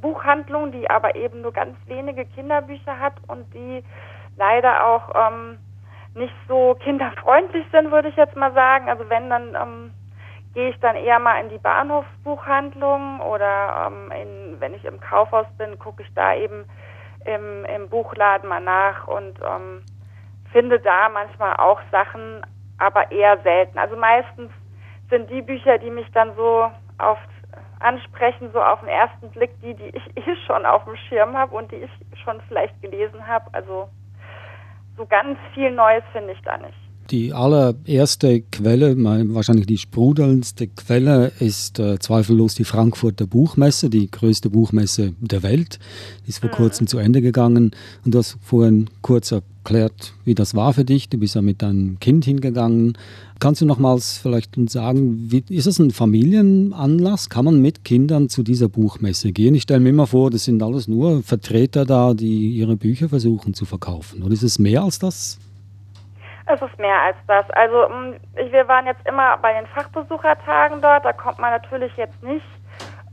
Buchhandlung, 0.00 0.72
die 0.72 0.88
aber 0.90 1.14
eben 1.14 1.42
nur 1.42 1.52
ganz 1.52 1.76
wenige 1.86 2.24
Kinderbücher 2.26 2.98
hat 2.98 3.14
und 3.28 3.52
die 3.54 3.82
leider 4.36 4.86
auch 4.86 5.10
ähm, 5.14 5.58
nicht 6.14 6.34
so 6.48 6.76
kinderfreundlich 6.82 7.64
sind, 7.72 7.90
würde 7.90 8.08
ich 8.08 8.16
jetzt 8.16 8.36
mal 8.36 8.52
sagen. 8.52 8.88
Also 8.88 9.08
wenn 9.08 9.30
dann 9.30 9.54
ähm, 9.54 9.90
gehe 10.58 10.70
ich 10.70 10.80
dann 10.80 10.96
eher 10.96 11.20
mal 11.20 11.40
in 11.40 11.50
die 11.50 11.58
Bahnhofsbuchhandlung 11.58 13.20
oder 13.20 13.86
ähm, 13.86 14.10
in, 14.10 14.60
wenn 14.60 14.74
ich 14.74 14.84
im 14.84 14.98
Kaufhaus 14.98 15.46
bin, 15.56 15.78
gucke 15.78 16.02
ich 16.02 16.12
da 16.14 16.34
eben 16.34 16.64
im, 17.24 17.64
im 17.64 17.88
Buchladen 17.88 18.48
mal 18.48 18.60
nach 18.60 19.06
und 19.06 19.38
ähm, 19.40 19.84
finde 20.50 20.80
da 20.80 21.10
manchmal 21.10 21.54
auch 21.58 21.78
Sachen, 21.92 22.44
aber 22.76 23.12
eher 23.12 23.38
selten. 23.44 23.78
Also 23.78 23.94
meistens 23.94 24.50
sind 25.08 25.30
die 25.30 25.42
Bücher, 25.42 25.78
die 25.78 25.92
mich 25.92 26.10
dann 26.10 26.34
so 26.34 26.68
auf 26.98 27.18
ansprechen, 27.78 28.50
so 28.52 28.60
auf 28.60 28.80
den 28.80 28.88
ersten 28.88 29.30
Blick, 29.30 29.52
die, 29.60 29.74
die 29.74 29.90
ich 29.96 30.16
eh 30.16 30.36
schon 30.44 30.66
auf 30.66 30.82
dem 30.86 30.96
Schirm 30.96 31.36
habe 31.36 31.54
und 31.54 31.70
die 31.70 31.76
ich 31.76 32.18
schon 32.24 32.40
vielleicht 32.48 32.82
gelesen 32.82 33.24
habe. 33.28 33.48
Also 33.52 33.88
so 34.96 35.06
ganz 35.06 35.38
viel 35.54 35.70
Neues 35.70 36.02
finde 36.10 36.32
ich 36.32 36.42
da 36.42 36.58
nicht. 36.58 36.87
Die 37.10 37.32
allererste 37.32 38.42
Quelle, 38.42 38.94
wahrscheinlich 39.32 39.66
die 39.66 39.78
sprudelndste 39.78 40.66
Quelle, 40.66 41.32
ist 41.40 41.78
äh, 41.78 41.98
zweifellos 41.98 42.54
die 42.54 42.64
Frankfurter 42.64 43.26
Buchmesse, 43.26 43.88
die 43.88 44.10
größte 44.10 44.50
Buchmesse 44.50 45.14
der 45.18 45.42
Welt. 45.42 45.78
Die 46.26 46.28
ist 46.28 46.40
vor 46.40 46.50
mhm. 46.50 46.54
kurzem 46.54 46.86
zu 46.86 46.98
Ende 46.98 47.22
gegangen. 47.22 47.70
Und 48.04 48.14
du 48.14 48.18
hast 48.18 48.36
vorhin 48.42 48.90
kurz 49.00 49.32
erklärt, 49.32 50.12
wie 50.26 50.34
das 50.34 50.54
war 50.54 50.74
für 50.74 50.84
dich. 50.84 51.08
Du 51.08 51.16
bist 51.16 51.34
ja 51.34 51.40
mit 51.40 51.62
deinem 51.62 51.98
Kind 51.98 52.26
hingegangen. 52.26 52.98
Kannst 53.38 53.62
du 53.62 53.64
nochmals 53.64 54.18
vielleicht 54.18 54.58
uns 54.58 54.74
sagen, 54.74 55.30
wie, 55.30 55.42
ist 55.48 55.66
es 55.66 55.78
ein 55.78 55.92
Familienanlass? 55.92 57.30
Kann 57.30 57.46
man 57.46 57.62
mit 57.62 57.84
Kindern 57.84 58.28
zu 58.28 58.42
dieser 58.42 58.68
Buchmesse 58.68 59.32
gehen? 59.32 59.54
Ich 59.54 59.62
stelle 59.62 59.80
mir 59.80 59.90
immer 59.90 60.06
vor, 60.06 60.30
das 60.30 60.44
sind 60.44 60.62
alles 60.62 60.88
nur 60.88 61.22
Vertreter 61.22 61.86
da, 61.86 62.12
die 62.12 62.50
ihre 62.50 62.76
Bücher 62.76 63.08
versuchen 63.08 63.54
zu 63.54 63.64
verkaufen. 63.64 64.22
Oder 64.22 64.34
ist 64.34 64.42
es 64.42 64.58
mehr 64.58 64.82
als 64.82 64.98
das? 64.98 65.38
Es 66.50 66.62
ist 66.62 66.78
mehr 66.78 67.00
als 67.02 67.16
das. 67.26 67.48
Also 67.50 67.88
mm, 67.88 68.16
wir 68.50 68.68
waren 68.68 68.86
jetzt 68.86 69.06
immer 69.06 69.36
bei 69.38 69.52
den 69.52 69.66
Fachbesuchertagen 69.66 70.80
dort. 70.80 71.04
Da 71.04 71.12
kommt 71.12 71.38
man 71.38 71.50
natürlich 71.50 71.94
jetzt 71.96 72.22
nicht 72.22 72.46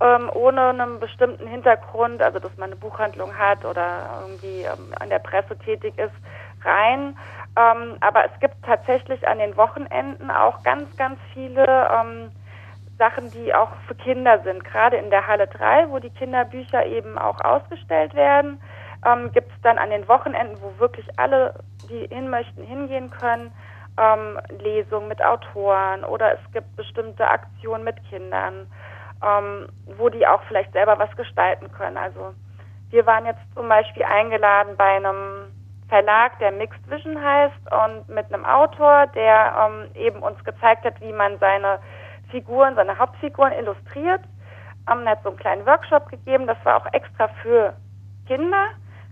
ähm, 0.01 0.29
ohne 0.33 0.69
einen 0.69 0.99
bestimmten 0.99 1.45
Hintergrund, 1.47 2.21
also 2.21 2.39
dass 2.39 2.55
man 2.57 2.71
eine 2.71 2.79
Buchhandlung 2.79 3.37
hat 3.37 3.65
oder 3.65 4.21
irgendwie 4.21 4.61
ähm, 4.61 4.93
an 4.99 5.09
der 5.09 5.19
Presse 5.19 5.57
tätig 5.57 5.97
ist, 5.97 6.15
rein. 6.63 7.17
Ähm, 7.57 7.97
aber 7.99 8.25
es 8.25 8.39
gibt 8.39 8.55
tatsächlich 8.63 9.27
an 9.27 9.39
den 9.39 9.55
Wochenenden 9.57 10.31
auch 10.31 10.63
ganz, 10.63 10.95
ganz 10.97 11.19
viele 11.33 11.89
ähm, 11.91 12.31
Sachen, 12.97 13.31
die 13.31 13.53
auch 13.53 13.71
für 13.87 13.95
Kinder 13.95 14.39
sind. 14.43 14.63
Gerade 14.63 14.97
in 14.97 15.09
der 15.09 15.27
Halle 15.27 15.47
3, 15.47 15.89
wo 15.89 15.99
die 15.99 16.09
Kinderbücher 16.09 16.85
eben 16.85 17.17
auch 17.17 17.41
ausgestellt 17.41 18.13
werden, 18.13 18.59
ähm, 19.05 19.31
gibt 19.31 19.51
es 19.51 19.61
dann 19.61 19.77
an 19.77 19.89
den 19.89 20.07
Wochenenden, 20.07 20.57
wo 20.61 20.77
wirklich 20.79 21.07
alle, 21.17 21.53
die 21.89 22.07
hin 22.07 22.29
möchten, 22.29 22.63
hingehen 22.63 23.09
können, 23.09 23.51
ähm, 23.97 24.39
Lesungen 24.59 25.07
mit 25.07 25.23
Autoren 25.23 26.03
oder 26.03 26.33
es 26.33 26.51
gibt 26.51 26.75
bestimmte 26.75 27.27
Aktionen 27.27 27.83
mit 27.83 27.97
Kindern, 28.09 28.67
ähm, 29.23 29.67
wo 29.97 30.09
die 30.09 30.27
auch 30.27 30.41
vielleicht 30.47 30.73
selber 30.73 30.99
was 30.99 31.15
gestalten 31.15 31.71
können. 31.71 31.97
Also 31.97 32.33
wir 32.89 33.05
waren 33.05 33.25
jetzt 33.25 33.41
zum 33.55 33.69
Beispiel 33.69 34.03
eingeladen 34.03 34.75
bei 34.77 34.95
einem 34.97 35.51
Verlag, 35.87 36.37
der 36.39 36.51
Mixed 36.51 36.89
Vision 36.89 37.23
heißt 37.23 37.71
und 37.71 38.09
mit 38.09 38.33
einem 38.33 38.43
Autor, 38.43 39.07
der 39.07 39.55
ähm, 39.69 39.89
eben 39.93 40.19
uns 40.19 40.43
gezeigt 40.43 40.83
hat, 40.83 40.99
wie 40.99 41.13
man 41.13 41.37
seine 41.39 41.79
Figuren, 42.31 42.75
seine 42.75 42.97
Hauptfiguren 42.97 43.53
illustriert. 43.53 44.21
Ähm, 44.91 45.05
er 45.05 45.11
hat 45.11 45.23
so 45.23 45.29
einen 45.29 45.37
kleinen 45.37 45.65
Workshop 45.65 46.09
gegeben, 46.09 46.47
das 46.47 46.57
war 46.63 46.77
auch 46.77 46.93
extra 46.93 47.27
für 47.41 47.73
Kinder, 48.27 48.69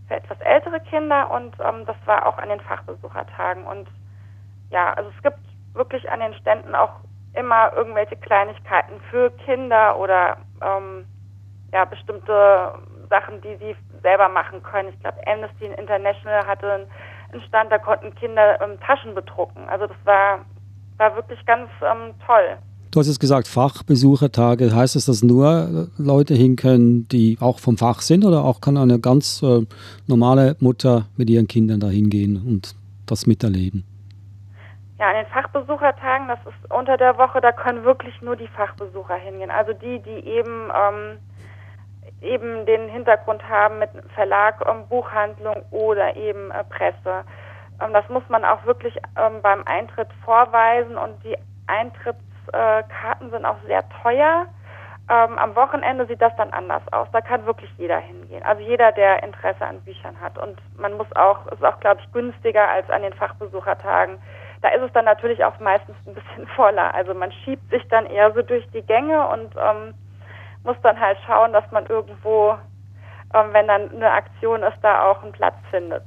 für 0.08 0.16
etwas 0.16 0.40
ältere 0.42 0.80
Kinder 0.82 1.32
und 1.32 1.56
ähm, 1.60 1.86
das 1.86 1.96
war 2.06 2.26
auch 2.26 2.38
an 2.38 2.50
den 2.50 2.60
Fachbesuchertagen 2.62 3.66
und 3.66 3.88
ja, 4.70 4.94
also 4.94 5.10
es 5.16 5.24
gibt 5.24 5.40
wirklich 5.74 6.10
an 6.10 6.20
den 6.20 6.34
Ständen 6.36 6.76
auch 6.76 6.92
immer 7.34 7.74
irgendwelche 7.74 8.16
Kleinigkeiten 8.18 9.00
für 9.10 9.32
Kinder 9.32 9.98
oder 9.98 10.38
ähm, 10.62 11.06
ja, 11.72 11.86
bestimmte 11.86 12.74
Sachen, 13.10 13.42
die 13.42 13.56
sie 13.58 13.76
selber 14.02 14.30
machen 14.30 14.62
können. 14.64 14.90
Ich 14.90 15.00
glaube, 15.00 15.18
Amnesty 15.28 15.66
International 15.66 16.46
hatte 16.46 16.88
einen 17.32 17.42
Stand, 17.44 17.72
da 17.72 17.80
konnten 17.80 18.14
Kinder 18.16 18.62
ähm, 18.62 18.80
Taschen 18.82 19.16
bedrucken. 19.16 19.68
Also 19.70 19.88
das 19.88 19.98
war, 20.04 20.40
war 20.98 21.16
wirklich 21.16 21.44
ganz 21.46 21.70
ähm, 21.82 22.14
toll. 22.26 22.58
Du 22.94 23.00
hast 23.00 23.08
jetzt 23.08 23.20
gesagt, 23.20 23.48
Fachbesuchertage. 23.48 24.76
Heißt 24.76 24.96
das, 24.96 25.06
dass 25.06 25.24
nur 25.24 25.88
Leute 25.98 26.36
hin 26.36 26.56
können, 26.56 27.08
die 27.08 27.40
auch 27.42 27.58
vom 27.58 27.76
Fach 27.76 28.02
sind 28.02 28.24
oder 28.24 28.46
auch 28.46 28.62
kann 28.62 28.78
eine 28.78 29.00
ganz 29.00 29.42
äh, 29.42 29.66
normale 30.06 30.56
Mutter 30.60 31.08
mit 31.18 31.28
ihren 31.28 31.48
Kindern 31.48 31.80
da 31.80 31.88
hingehen 31.88 32.40
und 32.48 32.76
das 33.08 33.26
miterleben? 33.26 33.84
Ja, 35.00 35.10
an 35.10 35.16
den 35.16 35.26
Fachbesuchertagen, 35.26 36.28
das 36.28 36.38
ist 36.46 36.72
unter 36.72 36.96
der 36.96 37.18
Woche, 37.18 37.42
da 37.42 37.52
können 37.52 37.84
wirklich 37.84 38.22
nur 38.22 38.36
die 38.36 38.48
Fachbesucher 38.50 39.16
hingehen. 39.16 39.50
Also 39.50 39.74
die, 39.74 39.98
die 39.98 40.28
eben 40.28 40.70
ähm, 40.70 41.18
eben 42.22 42.68
den 42.68 42.90
Hintergrund 42.90 43.42
haben 43.50 43.80
mit 43.80 43.90
Verlag, 44.14 44.64
ähm, 44.70 44.88
Buchhandlung 44.88 45.64
oder 45.72 46.16
eben 46.16 46.52
äh, 46.52 46.64
Presse. 46.66 47.26
Ähm, 47.82 47.92
das 47.92 48.08
muss 48.10 48.24
man 48.30 48.46
auch 48.46 48.64
wirklich 48.68 48.96
ähm, 49.18 49.42
beim 49.42 49.64
Eintritt 49.66 50.10
vorweisen 50.24 50.96
und 50.96 51.16
die 51.24 51.36
Eintrittskarten 51.66 52.33
äh, 52.52 52.84
sind 53.30 53.46
auch 53.46 53.62
sehr 53.66 53.84
teuer. 54.02 54.46
Ähm, 55.10 55.38
am 55.38 55.56
Wochenende 55.56 56.06
sieht 56.06 56.22
das 56.22 56.36
dann 56.38 56.52
anders 56.52 56.82
aus. 56.92 57.08
Da 57.12 57.22
kann 57.22 57.46
wirklich 57.46 57.70
jeder 57.78 58.00
hingehen. 58.00 58.44
Also 58.44 58.62
jeder, 58.62 58.92
der 58.92 59.22
Interesse 59.24 59.66
an 59.66 59.82
Büchern 59.82 60.20
hat. 60.22 60.38
Und 60.38 60.62
man 60.78 60.94
muss 60.94 61.08
auch, 61.16 61.46
ist 61.48 61.64
auch, 61.64 61.80
glaube 61.80 62.02
ich, 62.02 62.12
günstiger 62.14 62.70
als 62.70 62.90
an 62.90 63.02
den 63.02 63.14
Fachbesuchertagen 63.14 64.18
da 64.64 64.70
ist 64.70 64.82
es 64.82 64.94
dann 64.94 65.06
natürlich 65.06 65.44
auch 65.44 65.60
meistens 65.60 65.96
ein 66.08 66.16
bisschen 66.16 66.48
voller. 66.56 66.96
Also 66.96 67.14
man 67.14 67.32
schiebt 67.32 67.70
sich 67.70 67.86
dann 67.90 68.08
eher 68.08 68.32
so 68.32 68.42
durch 68.42 68.66
die 68.72 68.82
Gänge 68.82 69.28
und 69.28 69.54
ähm, 69.58 69.94
muss 70.64 70.78
dann 70.82 71.00
halt 71.00 71.18
schauen, 71.28 71.52
dass 71.52 71.70
man 71.72 71.86
irgendwo, 71.88 72.58
ähm, 73.34 73.50
wenn 73.52 73.68
dann 73.68 73.92
eine 73.92 74.10
Aktion 74.10 74.64
ist, 74.64 74.78
da 74.82 75.12
auch 75.12 75.22
einen 75.22 75.34
Platz 75.34 75.56
findet. 75.70 76.04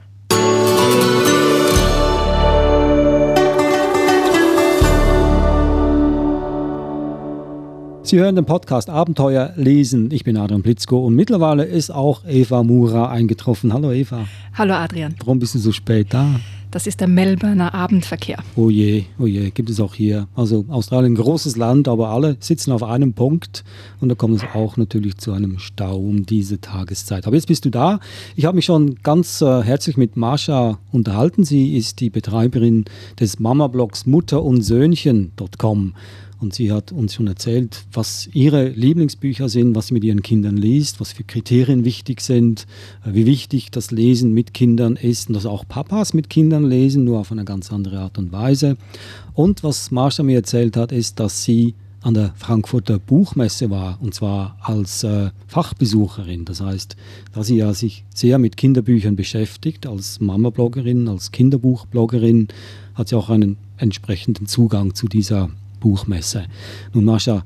Sie 8.07 8.21
hören 8.21 8.37
den 8.37 8.45
Podcast 8.45 8.89
Abenteuer 8.89 9.53
lesen. 9.57 10.13
Ich 10.13 10.23
bin 10.23 10.37
Adrian 10.37 10.63
Blitzko 10.63 11.05
und 11.05 11.17
mittlerweile 11.17 11.65
ist 11.65 11.91
auch 11.91 12.25
Eva 12.25 12.63
Mura 12.63 13.11
eingetroffen. 13.11 13.73
Hallo 13.73 13.91
Eva. 13.91 14.29
Hallo 14.55 14.75
Adrian. 14.75 15.17
Warum 15.19 15.41
bist 15.41 15.57
du 15.57 15.59
so 15.59 15.73
spät 15.73 16.15
da? 16.15 16.39
Das 16.71 16.87
ist 16.87 17.01
der 17.01 17.09
Melbourner 17.09 17.75
Abendverkehr. 17.75 18.39
Oh 18.55 18.71
je, 18.71 19.07
oh 19.19 19.27
je, 19.27 19.51
gibt 19.51 19.71
es 19.71 19.81
auch 19.81 19.95
hier. 19.95 20.29
Also 20.37 20.65
Australien 20.69 21.17
großes 21.17 21.57
Land, 21.57 21.89
aber 21.89 22.11
alle 22.11 22.37
sitzen 22.39 22.71
auf 22.71 22.85
einem 22.85 23.13
Punkt 23.13 23.65
und 24.01 24.09
da 24.09 24.15
kommt 24.15 24.37
es 24.37 24.45
auch 24.55 24.77
natürlich 24.77 25.17
zu 25.17 25.33
einem 25.33 25.59
Stau 25.59 25.97
um 25.97 26.27
diese 26.27 26.61
Tageszeit. 26.61 27.27
Aber 27.27 27.35
jetzt 27.35 27.47
bist 27.47 27.65
du 27.65 27.71
da. 27.71 27.99
Ich 28.37 28.45
habe 28.45 28.55
mich 28.55 28.67
schon 28.67 28.97
ganz 29.03 29.43
äh, 29.43 29.63
herzlich 29.65 29.97
mit 29.97 30.17
Marsha 30.17 30.79
unterhalten. 30.93 31.43
Sie 31.43 31.77
ist 31.77 31.99
die 31.99 32.11
Betreiberin 32.11 32.85
des 33.19 33.41
Mama-Blogs 33.41 34.07
Mutter 34.07 34.45
und 36.41 36.55
sie 36.55 36.73
hat 36.73 36.93
uns 36.93 37.15
schon 37.15 37.27
erzählt, 37.27 37.85
was 37.93 38.29
ihre 38.33 38.69
Lieblingsbücher 38.69 39.49
sind, 39.49 39.75
was 39.75 39.89
sie 39.89 39.95
mit 39.95 40.05
ihren 40.05 40.23
Kindern 40.23 40.57
liest, 40.57 41.01
was 41.01 41.13
für 41.13 41.25
Kriterien 41.25 41.85
wichtig 41.85 42.21
sind, 42.21 42.67
äh, 43.05 43.15
wie 43.15 43.27
wichtig 43.27 43.71
das 43.71 43.91
Lesen 43.91 44.33
mit 44.33 44.55
Kindern 44.55 44.97
ist 44.97 45.29
und 45.29 45.35
dass 45.35 45.47
auch 45.47 45.67
Papas 45.67 46.15
mit 46.15 46.31
Kindern 46.31 46.65
lesen, 46.65 47.05
nur 47.05 47.21
auf 47.21 47.33
eine 47.33 47.45
ganz 47.45 47.73
andere 47.73 48.01
Art 48.01 48.19
und 48.19 48.33
Weise. 48.33 48.77
Und 49.35 49.63
was 49.63 49.91
Marsha 49.91 50.23
mir 50.23 50.37
erzählt 50.37 50.77
hat, 50.77 50.93
ist, 50.93 51.21
dass 51.21 51.45
sie 51.45 51.75
an 52.03 52.15
der 52.15 52.33
Frankfurter 52.37 53.01
Buchmesse 53.01 53.69
war 53.69 53.99
und 54.01 54.15
zwar 54.15 54.57
als 54.61 55.03
äh, 55.03 55.31
Fachbesucherin. 55.49 56.45
Das 56.45 56.61
heißt, 56.61 56.97
da 57.33 57.43
sie 57.43 57.57
ja 57.57 57.75
sich 57.75 58.05
sehr 58.15 58.39
mit 58.39 58.57
Kinderbüchern 58.57 59.17
beschäftigt, 59.17 59.87
als 59.87 60.21
Mama-Bloggerin, 60.21 61.09
als 61.09 61.33
Kinderbuchbloggerin, 61.33 62.47
hat 62.95 63.09
sie 63.09 63.17
auch 63.17 63.29
einen 63.29 63.57
entsprechenden 63.77 64.47
Zugang 64.47 64.95
zu 64.95 65.09
dieser 65.09 65.51
Buchmesse. 65.81 66.47
Nun, 66.93 67.05
Mascha, 67.05 67.43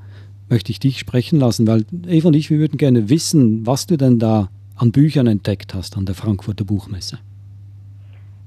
möchte 0.49 0.73
ich 0.73 0.81
dich 0.81 0.99
sprechen 0.99 1.39
lassen, 1.39 1.67
weil 1.67 1.85
Eva 2.07 2.29
und 2.29 2.35
ich, 2.35 2.51
wir 2.51 2.59
würden 2.59 2.77
gerne 2.77 3.09
wissen, 3.09 3.67
was 3.67 3.87
du 3.87 3.97
denn 3.97 4.19
da 4.19 4.49
an 4.77 4.93
Büchern 4.93 5.27
entdeckt 5.27 5.75
hast 5.75 5.97
an 5.97 6.07
der 6.07 6.15
Frankfurter 6.15 6.65
Buchmesse. 6.65 7.19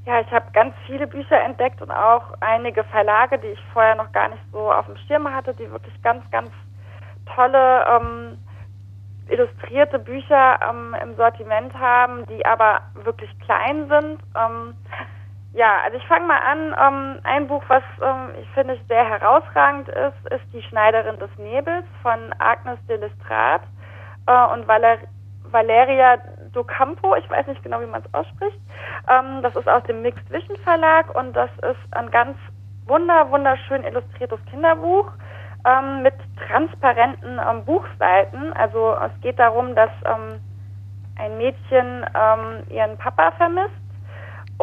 Ja, 0.05 0.19
ich 0.19 0.31
habe 0.31 0.45
ganz 0.51 0.73
viele 0.85 1.07
Bücher 1.07 1.41
entdeckt 1.41 1.81
und 1.81 1.89
auch 1.89 2.23
einige 2.41 2.83
Verlage, 2.83 3.39
die 3.39 3.47
ich 3.47 3.59
vorher 3.71 3.95
noch 3.95 4.11
gar 4.11 4.29
nicht 4.29 4.41
so 4.51 4.71
auf 4.71 4.85
dem 4.85 4.97
Schirm 5.07 5.27
hatte, 5.27 5.53
die 5.53 5.69
wirklich 5.71 5.93
ganz, 6.01 6.29
ganz 6.29 6.49
tolle 7.33 7.85
ähm, 7.87 8.37
illustrierte 9.29 9.99
Bücher 9.99 10.59
ähm, 10.69 10.93
im 11.01 11.15
Sortiment 11.15 11.73
haben, 11.73 12.25
die 12.25 12.45
aber 12.45 12.81
wirklich 13.03 13.29
klein 13.39 13.87
sind. 13.87 14.19
Ähm, 14.35 14.73
ja, 15.53 15.81
also 15.83 15.97
ich 15.97 16.07
fange 16.07 16.25
mal 16.25 16.39
an. 16.39 16.75
Ähm, 16.79 17.19
ein 17.23 17.47
Buch, 17.47 17.63
was 17.67 17.83
ähm, 18.01 18.31
ich 18.41 18.49
finde 18.49 18.77
sehr 18.87 19.07
herausragend 19.07 19.87
ist, 19.87 20.33
ist 20.33 20.43
Die 20.51 20.63
Schneiderin 20.63 21.19
des 21.19 21.29
Nebels 21.37 21.85
von 22.01 22.33
Agnes 22.39 22.79
de 22.87 22.97
Lestrade 22.97 23.63
äh, 24.25 24.53
und 24.53 24.67
Valer 24.67 24.97
Valeria 25.51 26.17
Docampo. 26.53 27.15
Ich 27.15 27.29
weiß 27.29 27.45
nicht 27.45 27.61
genau, 27.61 27.79
wie 27.81 27.85
man 27.85 28.01
es 28.01 28.13
ausspricht. 28.15 28.59
Ähm, 29.07 29.43
das 29.43 29.55
ist 29.55 29.69
aus 29.69 29.83
dem 29.83 30.01
Mixed 30.01 30.27
Vision 30.31 30.57
Verlag 30.63 31.13
und 31.15 31.33
das 31.33 31.51
ist 31.57 31.95
ein 31.95 32.09
ganz 32.09 32.35
wunder 32.87 33.29
wunderschön 33.29 33.83
illustriertes 33.83 34.43
Kinderbuch 34.49 35.11
ähm, 35.65 36.01
mit 36.01 36.15
transparenten 36.47 37.39
ähm, 37.39 37.63
Buchseiten. 37.63 38.53
Also 38.53 38.95
es 38.95 39.21
geht 39.21 39.37
darum, 39.37 39.75
dass 39.75 39.91
ähm, 40.05 40.39
ein 41.15 41.37
Mädchen 41.37 42.03
ihren 42.69 42.97
Papa 42.97 43.31
vermisst 43.37 43.82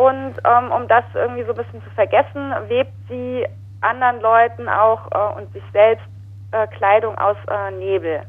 und 0.01 0.35
ähm, 0.47 0.73
um 0.73 0.89
das 0.89 1.05
irgendwie 1.13 1.43
so 1.43 1.51
ein 1.51 1.59
bisschen 1.59 1.83
zu 1.83 1.91
vergessen, 1.91 2.55
webt 2.69 2.95
sie 3.11 3.47
anderen 3.83 4.19
Leuten 4.21 4.67
auch 4.67 5.11
äh, 5.13 5.39
und 5.39 5.53
sich 5.53 5.63
selbst 5.75 6.07
äh, 6.53 6.67
Kleidung 6.69 7.19
aus 7.19 7.37
äh, 7.51 7.71
Nebel. 7.73 8.23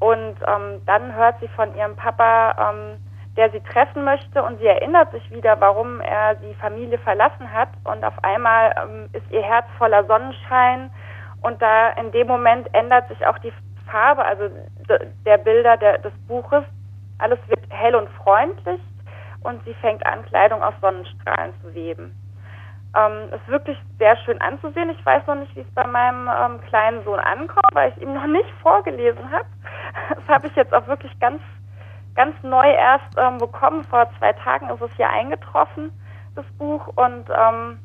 Und 0.00 0.36
ähm, 0.46 0.82
dann 0.84 1.14
hört 1.14 1.40
sie 1.40 1.48
von 1.48 1.74
ihrem 1.76 1.96
Papa, 1.96 2.72
ähm, 2.74 2.98
der 3.38 3.50
sie 3.52 3.60
treffen 3.60 4.04
möchte 4.04 4.42
und 4.42 4.58
sie 4.58 4.66
erinnert 4.66 5.10
sich 5.12 5.30
wieder, 5.30 5.58
warum 5.62 6.02
er 6.02 6.34
die 6.34 6.54
Familie 6.56 6.98
verlassen 6.98 7.50
hat. 7.50 7.70
Und 7.84 8.04
auf 8.04 8.22
einmal 8.22 8.74
ähm, 8.76 9.08
ist 9.14 9.24
ihr 9.30 9.42
Herz 9.42 9.64
voller 9.78 10.04
Sonnenschein 10.04 10.90
und 11.40 11.62
da 11.62 11.88
in 11.92 12.12
dem 12.12 12.26
Moment 12.26 12.68
ändert 12.74 13.08
sich 13.08 13.26
auch 13.26 13.38
die 13.38 13.52
Farbe, 13.90 14.22
also 14.22 14.50
der 15.24 15.38
Bilder 15.38 15.78
der, 15.78 15.98
des 15.98 16.12
Buches. 16.28 16.64
Alles 17.16 17.38
wird 17.48 17.60
hell 17.70 17.94
und 17.94 18.10
freundlich 18.10 18.80
und 19.44 19.64
sie 19.64 19.74
fängt 19.74 20.04
an, 20.06 20.24
Kleidung 20.26 20.62
aus 20.62 20.74
Sonnenstrahlen 20.80 21.52
zu 21.62 21.74
weben. 21.74 22.14
Ähm, 22.94 23.32
ist 23.32 23.48
wirklich 23.48 23.78
sehr 23.98 24.16
schön 24.18 24.40
anzusehen. 24.40 24.90
Ich 24.90 25.04
weiß 25.04 25.26
noch 25.26 25.36
nicht, 25.36 25.54
wie 25.56 25.60
es 25.60 25.74
bei 25.74 25.86
meinem 25.86 26.28
ähm, 26.28 26.60
kleinen 26.68 27.02
Sohn 27.04 27.18
ankommt, 27.18 27.68
weil 27.72 27.90
ich 27.90 28.02
ihm 28.02 28.12
noch 28.12 28.26
nicht 28.26 28.50
vorgelesen 28.62 29.30
habe. 29.30 29.46
Das 30.14 30.28
habe 30.28 30.46
ich 30.46 30.56
jetzt 30.56 30.72
auch 30.72 30.86
wirklich 30.86 31.18
ganz, 31.20 31.40
ganz 32.14 32.34
neu 32.42 32.70
erst 32.70 33.16
ähm, 33.18 33.38
bekommen. 33.38 33.84
Vor 33.84 34.08
zwei 34.18 34.32
Tagen 34.32 34.70
ist 34.70 34.80
es 34.80 34.90
hier 34.96 35.08
eingetroffen, 35.08 35.90
das 36.34 36.46
Buch. 36.58 36.86
Und 36.96 37.28
ähm, 37.30 37.78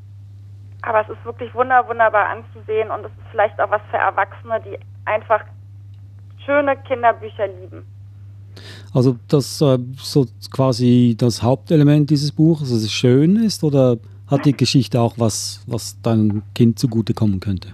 aber 0.82 1.02
es 1.02 1.10
ist 1.10 1.26
wirklich 1.26 1.54
wunder, 1.54 1.88
wunderbar 1.88 2.28
anzusehen 2.28 2.92
und 2.92 3.06
es 3.06 3.12
ist 3.12 3.28
vielleicht 3.32 3.60
auch 3.60 3.70
was 3.70 3.82
für 3.90 3.98
Erwachsene, 3.98 4.62
die 4.62 4.80
einfach 5.06 5.44
schöne 6.46 6.78
Kinderbücher 6.78 7.48
lieben. 7.48 7.86
Also 8.94 9.18
das 9.28 9.62
äh, 9.62 9.78
so 9.98 10.26
quasi 10.52 11.16
das 11.18 11.44
Hauptelement 11.44 12.10
dieses 12.10 12.32
Buches, 12.32 12.70
dass 12.70 12.84
es 12.84 12.92
schön 12.92 13.36
ist 13.36 13.64
oder 13.64 13.98
hat 14.30 14.46
die 14.46 14.56
Geschichte 14.56 15.00
auch 15.00 15.16
was, 15.18 15.64
was 15.68 16.02
deinem 16.02 16.44
Kind 16.54 16.80
zugutekommen 16.80 17.40
könnte? 17.40 17.70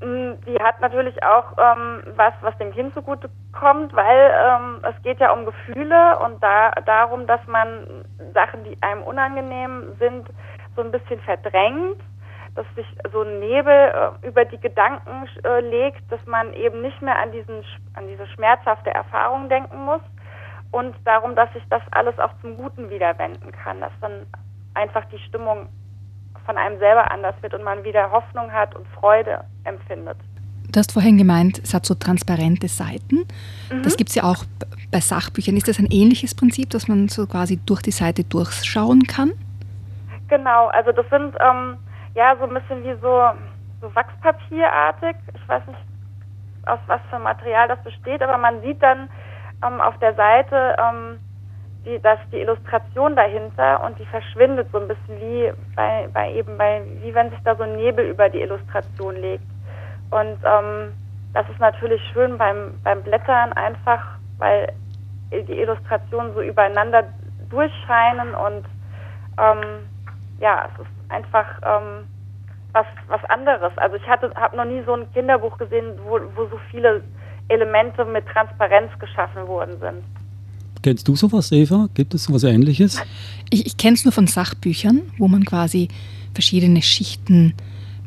Mm, 0.00 0.34
die 0.46 0.62
hat 0.62 0.80
natürlich 0.80 1.14
auch 1.22 1.52
ähm, 1.58 2.02
was, 2.16 2.34
was 2.42 2.56
dem 2.58 2.72
Kind 2.72 2.94
zugute 2.94 3.30
kommt, 3.52 3.94
weil 3.94 4.30
ähm, 4.46 4.80
es 4.82 5.02
geht 5.02 5.18
ja 5.20 5.32
um 5.32 5.46
Gefühle 5.46 6.18
und 6.18 6.42
da, 6.42 6.72
darum, 6.86 7.26
dass 7.26 7.40
man 7.46 8.04
Sachen, 8.34 8.64
die 8.64 8.76
einem 8.82 9.02
unangenehm 9.02 9.96
sind, 9.98 10.28
so 10.76 10.82
ein 10.82 10.90
bisschen 10.90 11.20
verdrängt, 11.20 12.00
dass 12.54 12.66
sich 12.76 12.86
so 13.12 13.22
ein 13.22 13.40
Nebel 13.40 13.72
äh, 13.72 14.26
über 14.26 14.44
die 14.44 14.58
Gedanken 14.58 15.28
äh, 15.42 15.60
legt, 15.60 16.00
dass 16.10 16.24
man 16.26 16.52
eben 16.54 16.82
nicht 16.82 17.00
mehr 17.02 17.18
an 17.18 17.32
diesen 17.32 17.64
an 17.94 18.06
diese 18.06 18.26
schmerzhafte 18.28 18.90
Erfahrung 18.90 19.48
denken 19.48 19.84
muss 19.84 20.00
und 20.70 20.94
darum, 21.04 21.34
dass 21.34 21.52
sich 21.52 21.62
das 21.70 21.82
alles 21.92 22.18
auch 22.18 22.30
zum 22.40 22.56
Guten 22.56 22.90
wieder 22.90 23.16
wenden 23.18 23.52
kann, 23.52 23.80
dass 23.80 23.92
dann 24.00 24.26
einfach 24.74 25.04
die 25.06 25.18
Stimmung 25.18 25.68
von 26.44 26.56
einem 26.56 26.78
selber 26.78 27.10
anders 27.10 27.34
wird 27.40 27.54
und 27.54 27.62
man 27.62 27.84
wieder 27.84 28.10
Hoffnung 28.10 28.52
hat 28.52 28.74
und 28.74 28.86
Freude 28.88 29.44
empfindet. 29.64 30.16
Du 30.70 30.80
hast 30.80 30.92
vorhin 30.92 31.16
gemeint, 31.16 31.60
es 31.62 31.72
hat 31.72 31.86
so 31.86 31.94
transparente 31.94 32.66
Seiten. 32.68 33.26
Mhm. 33.70 33.82
Das 33.84 33.96
gibt 33.96 34.10
es 34.10 34.16
ja 34.16 34.24
auch 34.24 34.44
bei 34.90 35.00
Sachbüchern. 35.00 35.56
Ist 35.56 35.68
das 35.68 35.78
ein 35.78 35.86
ähnliches 35.90 36.34
Prinzip, 36.34 36.70
dass 36.70 36.88
man 36.88 37.08
so 37.08 37.26
quasi 37.26 37.58
durch 37.64 37.82
die 37.82 37.92
Seite 37.92 38.24
durchschauen 38.24 39.04
kann? 39.04 39.32
Genau, 40.28 40.66
also 40.68 40.90
das 40.90 41.08
sind 41.10 41.36
ähm, 41.40 41.76
ja 42.14 42.36
so 42.36 42.44
ein 42.44 42.54
bisschen 42.54 42.84
wie 42.84 42.94
so, 43.00 43.30
so 43.80 43.94
Wachspapierartig. 43.94 45.16
Ich 45.34 45.48
weiß 45.48 45.66
nicht, 45.66 45.78
aus 46.66 46.78
was 46.86 47.00
für 47.10 47.18
Material 47.18 47.68
das 47.68 47.82
besteht, 47.82 48.22
aber 48.22 48.38
man 48.38 48.60
sieht 48.62 48.82
dann 48.82 49.08
ähm, 49.66 49.80
auf 49.80 49.98
der 49.98 50.14
Seite 50.14 50.76
ähm, 50.78 51.18
die, 51.84 52.00
dass 52.00 52.18
die 52.32 52.40
Illustration 52.40 53.14
dahinter 53.14 53.84
und 53.84 53.98
die 53.98 54.06
verschwindet 54.06 54.68
so 54.72 54.78
ein 54.78 54.88
bisschen 54.88 55.20
wie 55.20 55.52
bei, 55.76 56.08
bei 56.12 56.32
eben 56.32 56.56
bei, 56.56 56.82
wie 57.02 57.14
wenn 57.14 57.30
sich 57.30 57.40
da 57.44 57.54
so 57.54 57.64
ein 57.64 57.76
Nebel 57.76 58.06
über 58.06 58.28
die 58.28 58.40
Illustration 58.40 59.16
legt. 59.16 59.44
Und 60.10 60.38
ähm, 60.44 60.92
das 61.34 61.48
ist 61.50 61.60
natürlich 61.60 62.00
schön 62.12 62.38
beim, 62.38 62.78
beim 62.82 63.02
Blättern 63.02 63.52
einfach, 63.52 64.00
weil 64.38 64.72
die 65.30 65.60
Illustrationen 65.60 66.32
so 66.32 66.40
übereinander 66.40 67.04
durchscheinen 67.50 68.34
und 68.34 68.64
ähm, 69.38 69.86
ja, 70.38 70.68
es 70.72 70.80
ist 70.80 70.93
einfach 71.08 71.46
ähm, 71.62 72.06
was, 72.72 72.86
was 73.08 73.24
anderes. 73.30 73.72
Also 73.76 73.96
ich 73.96 74.06
hatte 74.06 74.32
habe 74.34 74.56
noch 74.56 74.64
nie 74.64 74.82
so 74.84 74.94
ein 74.94 75.10
Kinderbuch 75.12 75.56
gesehen, 75.58 75.92
wo, 76.04 76.20
wo 76.34 76.46
so 76.48 76.58
viele 76.70 77.02
Elemente 77.48 78.04
mit 78.04 78.26
Transparenz 78.26 78.90
geschaffen 78.98 79.46
worden 79.46 79.78
sind. 79.80 80.02
Kennst 80.82 81.08
du 81.08 81.16
sowas, 81.16 81.50
Eva? 81.52 81.88
Gibt 81.94 82.12
es 82.14 82.24
sowas 82.24 82.44
Ähnliches? 82.44 83.00
Ich, 83.50 83.66
ich 83.66 83.76
kenne 83.76 83.94
es 83.94 84.04
nur 84.04 84.12
von 84.12 84.26
Sachbüchern, 84.26 85.02
wo 85.18 85.28
man 85.28 85.44
quasi 85.44 85.88
verschiedene 86.34 86.82
Schichten 86.82 87.54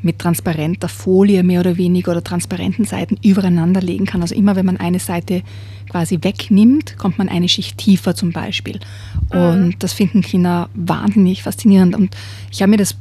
mit 0.02 0.20
transparenter 0.20 0.88
Folie 0.88 1.44
mehr 1.44 1.60
oder 1.60 1.78
weniger 1.78 2.12
oder 2.12 2.24
transparenten 2.24 2.86
Seiten 2.86 3.18
übereinander 3.24 3.82
legen 3.82 4.06
kann. 4.06 4.22
Also 4.22 4.36
immer 4.36 4.56
wenn 4.56 4.66
man 4.66 4.78
eine 4.78 5.00
Seite 5.00 5.42
quasi 5.90 6.20
wegnimmt, 6.22 6.98
kommt 6.98 7.18
man 7.18 7.30
eine 7.30 7.50
Schicht 7.50 7.78
tiefer 7.78 8.16
zum 8.16 8.32
Beispiel. 8.32 8.80
Mhm. 9.34 9.40
Und 9.40 9.76
das 9.80 9.94
finden 9.94 10.22
Kinder 10.22 10.70
wahnsinnig 10.74 11.44
faszinierend. 11.44 11.96
Und 11.96 12.16
ich 12.52 12.62
habe 12.62 12.72
mir 12.72 12.78
das, 12.78 12.96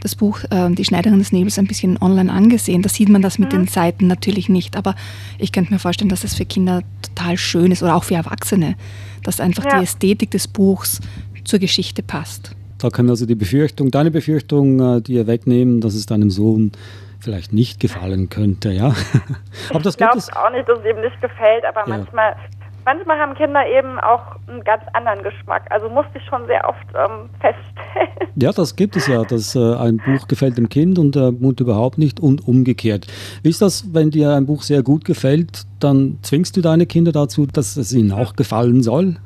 das 0.00 0.14
Buch 0.14 0.44
äh, 0.50 0.70
Die 0.70 0.84
Schneiderin 0.84 1.18
des 1.18 1.32
Nebels 1.32 1.58
ein 1.58 1.66
bisschen 1.66 1.96
online 2.00 2.30
angesehen. 2.30 2.82
Da 2.82 2.88
sieht 2.88 3.08
man 3.08 3.22
das 3.22 3.38
mit 3.38 3.52
mhm. 3.52 3.58
den 3.58 3.68
Seiten 3.68 4.06
natürlich 4.06 4.48
nicht. 4.48 4.76
Aber 4.76 4.94
ich 5.38 5.50
könnte 5.50 5.72
mir 5.72 5.78
vorstellen, 5.78 6.10
dass 6.10 6.20
das 6.20 6.34
für 6.34 6.44
Kinder 6.44 6.82
total 7.02 7.38
schön 7.38 7.72
ist 7.72 7.82
oder 7.82 7.96
auch 7.96 8.04
für 8.04 8.14
Erwachsene 8.14 8.76
dass 9.24 9.40
einfach 9.40 9.64
ja. 9.64 9.78
die 9.78 9.84
Ästhetik 9.84 10.30
des 10.30 10.46
Buchs 10.46 11.00
zur 11.42 11.58
Geschichte 11.58 12.02
passt. 12.02 12.54
Da 12.84 12.90
kann 12.90 13.08
also 13.08 13.24
die 13.24 13.34
Befürchtung, 13.34 13.90
deine 13.90 14.10
Befürchtung, 14.10 14.98
äh, 14.98 15.00
die 15.00 15.26
wegnehmen, 15.26 15.80
dass 15.80 15.94
es 15.94 16.04
deinem 16.04 16.28
Sohn 16.28 16.72
vielleicht 17.18 17.54
nicht 17.54 17.80
gefallen 17.80 18.28
könnte, 18.28 18.72
ja. 18.72 18.88
aber 19.70 19.80
das 19.80 19.94
ich 19.94 19.96
glaube 19.96 20.18
auch 20.18 20.50
nicht, 20.50 20.68
dass 20.68 20.80
es 20.80 20.84
ihm 20.84 21.00
nicht 21.00 21.18
gefällt, 21.22 21.64
aber 21.64 21.80
ja. 21.88 21.96
manchmal, 21.96 22.36
manchmal 22.84 23.18
haben 23.18 23.34
Kinder 23.36 23.66
eben 23.66 23.98
auch 24.00 24.36
einen 24.46 24.62
ganz 24.64 24.82
anderen 24.92 25.22
Geschmack. 25.22 25.62
Also 25.70 25.88
musste 25.88 26.18
ich 26.18 26.24
schon 26.26 26.46
sehr 26.46 26.68
oft 26.68 26.84
ähm, 26.94 27.30
feststellen. 27.40 28.30
Ja, 28.36 28.52
das 28.52 28.76
gibt 28.76 28.96
es 28.96 29.06
ja, 29.06 29.24
dass 29.24 29.54
äh, 29.54 29.76
ein 29.76 29.96
Buch 29.96 30.28
gefällt 30.28 30.58
dem 30.58 30.68
Kind 30.68 30.98
und 30.98 31.14
der 31.14 31.32
Mund 31.32 31.60
überhaupt 31.60 31.96
nicht 31.96 32.20
und 32.20 32.46
umgekehrt. 32.46 33.06
Wie 33.42 33.48
ist 33.48 33.62
das, 33.62 33.94
wenn 33.94 34.10
dir 34.10 34.34
ein 34.34 34.44
Buch 34.44 34.60
sehr 34.60 34.82
gut 34.82 35.06
gefällt, 35.06 35.62
dann 35.80 36.18
zwingst 36.20 36.54
du 36.54 36.60
deine 36.60 36.84
Kinder 36.84 37.12
dazu, 37.12 37.46
dass 37.46 37.78
es 37.78 37.94
ihnen 37.94 38.12
auch 38.12 38.36
gefallen 38.36 38.82
soll? 38.82 39.16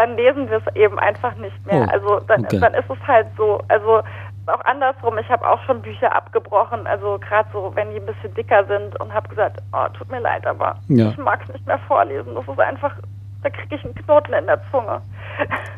Dann 0.00 0.16
lesen 0.16 0.48
wir 0.48 0.62
es 0.64 0.76
eben 0.76 0.98
einfach 0.98 1.36
nicht 1.36 1.66
mehr. 1.66 1.86
Oh, 1.86 1.92
also 1.92 2.20
dann, 2.20 2.46
okay. 2.46 2.58
dann 2.58 2.72
ist 2.72 2.88
es 2.88 3.06
halt 3.06 3.26
so. 3.36 3.60
Also 3.68 4.00
auch 4.46 4.64
andersrum. 4.64 5.18
Ich 5.18 5.28
habe 5.28 5.46
auch 5.46 5.62
schon 5.64 5.82
Bücher 5.82 6.10
abgebrochen, 6.16 6.86
also 6.86 7.18
gerade 7.18 7.46
so, 7.52 7.70
wenn 7.74 7.90
die 7.90 7.96
ein 7.96 8.06
bisschen 8.06 8.32
dicker 8.34 8.64
sind 8.64 8.98
und 8.98 9.12
habe 9.12 9.28
gesagt, 9.28 9.60
oh, 9.74 9.86
tut 9.98 10.10
mir 10.10 10.20
leid, 10.20 10.46
aber 10.46 10.76
ja. 10.88 11.10
ich 11.10 11.18
mag 11.18 11.40
es 11.46 11.52
nicht 11.52 11.66
mehr 11.66 11.78
vorlesen. 11.86 12.34
Das 12.34 12.48
ist 12.48 12.58
einfach, 12.58 12.94
da 13.42 13.50
kriege 13.50 13.76
ich 13.76 13.84
einen 13.84 13.94
Knoten 13.94 14.32
in 14.32 14.46
der 14.46 14.62
Zunge. 14.70 15.02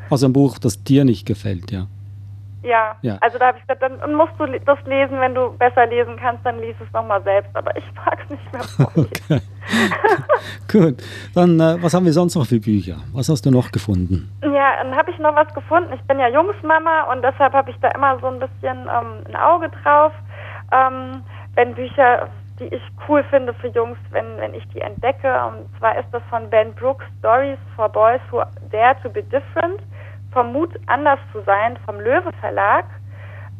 Aus 0.08 0.22
einem 0.22 0.32
Buch, 0.32 0.56
das 0.61 0.85
dir 0.85 1.04
nicht 1.04 1.26
gefällt, 1.26 1.72
ja. 1.72 1.88
Ja, 2.62 2.96
ja. 3.03 3.18
also 3.20 3.38
da 3.38 3.48
habe 3.48 3.59
ich 3.59 3.66
gesagt, 3.66 3.83
dann 3.83 4.14
musst 4.14 4.33
du 4.38 4.46
das 4.46 4.79
lesen, 4.87 5.18
wenn 5.20 5.35
du 5.35 5.53
besser 5.59 5.87
lesen 5.87 6.16
kannst, 6.16 6.46
dann 6.46 6.61
lies 6.61 6.77
es 6.81 6.92
nochmal 6.92 7.22
selbst, 7.22 7.51
aber 7.55 7.77
ich 7.77 7.85
mag 7.94 8.18
es 8.25 8.31
nicht 8.31 8.53
mehr. 8.53 8.62
Okay. 8.94 9.40
Gut, 10.72 11.03
dann 11.35 11.59
äh, 11.59 11.83
was 11.83 11.94
haben 11.94 12.05
wir 12.05 12.12
sonst 12.12 12.35
noch 12.35 12.46
für 12.46 12.61
Bücher? 12.61 12.96
Was 13.12 13.29
hast 13.29 13.46
du 13.46 13.51
noch 13.51 13.70
gefunden? 13.70 14.31
Ja, 14.42 14.83
dann 14.83 14.94
habe 14.94 15.11
ich 15.11 15.18
noch 15.18 15.35
was 15.35 15.53
gefunden. 15.55 15.92
Ich 15.94 16.03
bin 16.03 16.18
ja 16.18 16.29
Jungsmama 16.29 17.12
und 17.12 17.22
deshalb 17.22 17.53
habe 17.53 17.70
ich 17.70 17.77
da 17.81 17.88
immer 17.88 18.18
so 18.20 18.27
ein 18.27 18.38
bisschen 18.38 18.88
ähm, 18.88 19.25
ein 19.29 19.37
Auge 19.37 19.70
drauf, 19.83 20.12
ähm, 20.72 21.22
wenn 21.55 21.75
Bücher, 21.75 22.29
die 22.59 22.66
ich 22.66 22.83
cool 23.09 23.25
finde 23.31 23.55
für 23.55 23.68
Jungs, 23.68 23.98
wenn, 24.11 24.37
wenn 24.38 24.55
ich 24.55 24.66
die 24.68 24.81
entdecke. 24.81 25.33
Und 25.46 25.66
zwar 25.79 25.98
ist 25.98 26.09
das 26.12 26.22
von 26.29 26.48
Ben 26.51 26.72
Brooks, 26.75 27.05
Stories 27.18 27.59
for 27.77 27.88
Boys 27.88 28.20
Who 28.31 28.42
Dare 28.70 28.96
to 29.03 29.09
Be 29.09 29.22
Different 29.22 29.81
vom 30.32 30.52
Mut 30.52 30.70
anders 30.86 31.18
zu 31.32 31.42
sein 31.42 31.76
vom 31.84 32.00
Löwe 32.00 32.32
Verlag. 32.40 32.84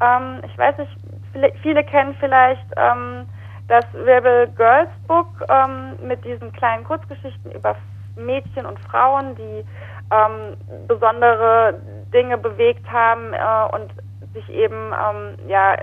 Ähm, 0.00 0.40
ich 0.44 0.56
weiß 0.56 0.78
nicht, 0.78 0.96
viele, 1.32 1.52
viele 1.62 1.85
kennen 1.85 2.14
vielleicht 2.18 2.66
ähm, 2.76 3.26
das 3.68 3.85
Rebel 3.94 4.48
Girls 4.56 4.90
Book 5.06 5.28
ähm, 5.48 5.96
mit 6.06 6.24
diesen 6.24 6.52
kleinen 6.52 6.85
Kurzgeschichten 6.85 7.52
über 7.52 7.76
Mädchen 8.16 8.66
und 8.66 8.78
Frauen, 8.80 9.35
die 9.37 9.64
ähm, 10.11 10.56
besondere 10.87 11.80
Dinge 12.12 12.37
bewegt 12.37 12.90
haben 12.90 13.32
äh, 13.32 13.74
und 13.74 13.92
sich 14.35 14.48
eben 14.50 14.92
ähm, 14.92 15.37
ja 15.48 15.76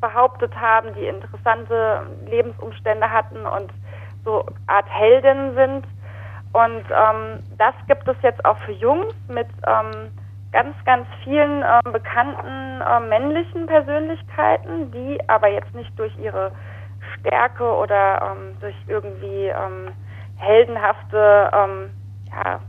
behauptet 0.00 0.54
haben, 0.58 0.94
die 0.94 1.06
interessante 1.06 2.06
Lebensumstände 2.26 3.10
hatten 3.10 3.46
und 3.46 3.72
so 4.24 4.44
Art 4.66 4.88
Heldinnen 4.88 5.54
sind. 5.54 5.86
Und 6.52 6.84
ähm, 6.90 7.42
das 7.58 7.74
gibt 7.86 8.06
es 8.08 8.16
jetzt 8.22 8.44
auch 8.44 8.58
für 8.58 8.72
Jungs 8.72 9.14
mit 9.28 9.48
ähm, 9.66 10.10
ganz, 10.56 10.74
ganz 10.86 11.06
vielen 11.22 11.62
äh, 11.62 11.80
bekannten 11.92 12.80
äh, 12.80 13.00
männlichen 13.00 13.66
Persönlichkeiten, 13.66 14.90
die 14.90 15.18
aber 15.28 15.48
jetzt 15.48 15.74
nicht 15.74 15.92
durch 15.98 16.16
ihre 16.18 16.50
Stärke 17.18 17.76
oder 17.76 18.22
ähm, 18.32 18.56
durch 18.60 18.74
irgendwie 18.86 19.48
ähm, 19.48 19.92
heldenhafte 20.36 21.50
ähm, 21.52 21.90
ja, 22.30 22.60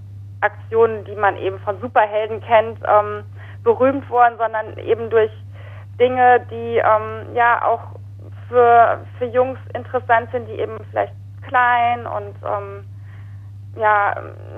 Aktionen, 0.41 1.05
die 1.05 1.15
man 1.15 1.37
eben 1.37 1.59
von 1.59 1.79
Superhelden 1.79 2.41
kennt, 2.41 2.77
ähm, 2.85 3.23
berühmt 3.63 4.09
wurden, 4.09 4.37
sondern 4.37 4.77
eben 4.79 5.09
durch 5.09 5.31
Dinge, 5.97 6.45
die 6.51 6.81
ähm, 6.83 7.35
ja 7.35 7.63
auch 7.63 7.95
für, 8.49 8.99
für 9.17 9.27
Jungs 9.27 9.59
interessant 9.73 10.29
sind, 10.31 10.45
die 10.49 10.59
eben 10.59 10.77
vielleicht 10.89 11.13
klein 11.47 12.05
und 12.05 12.35
ähm, 12.43 12.83
ja 13.77 14.15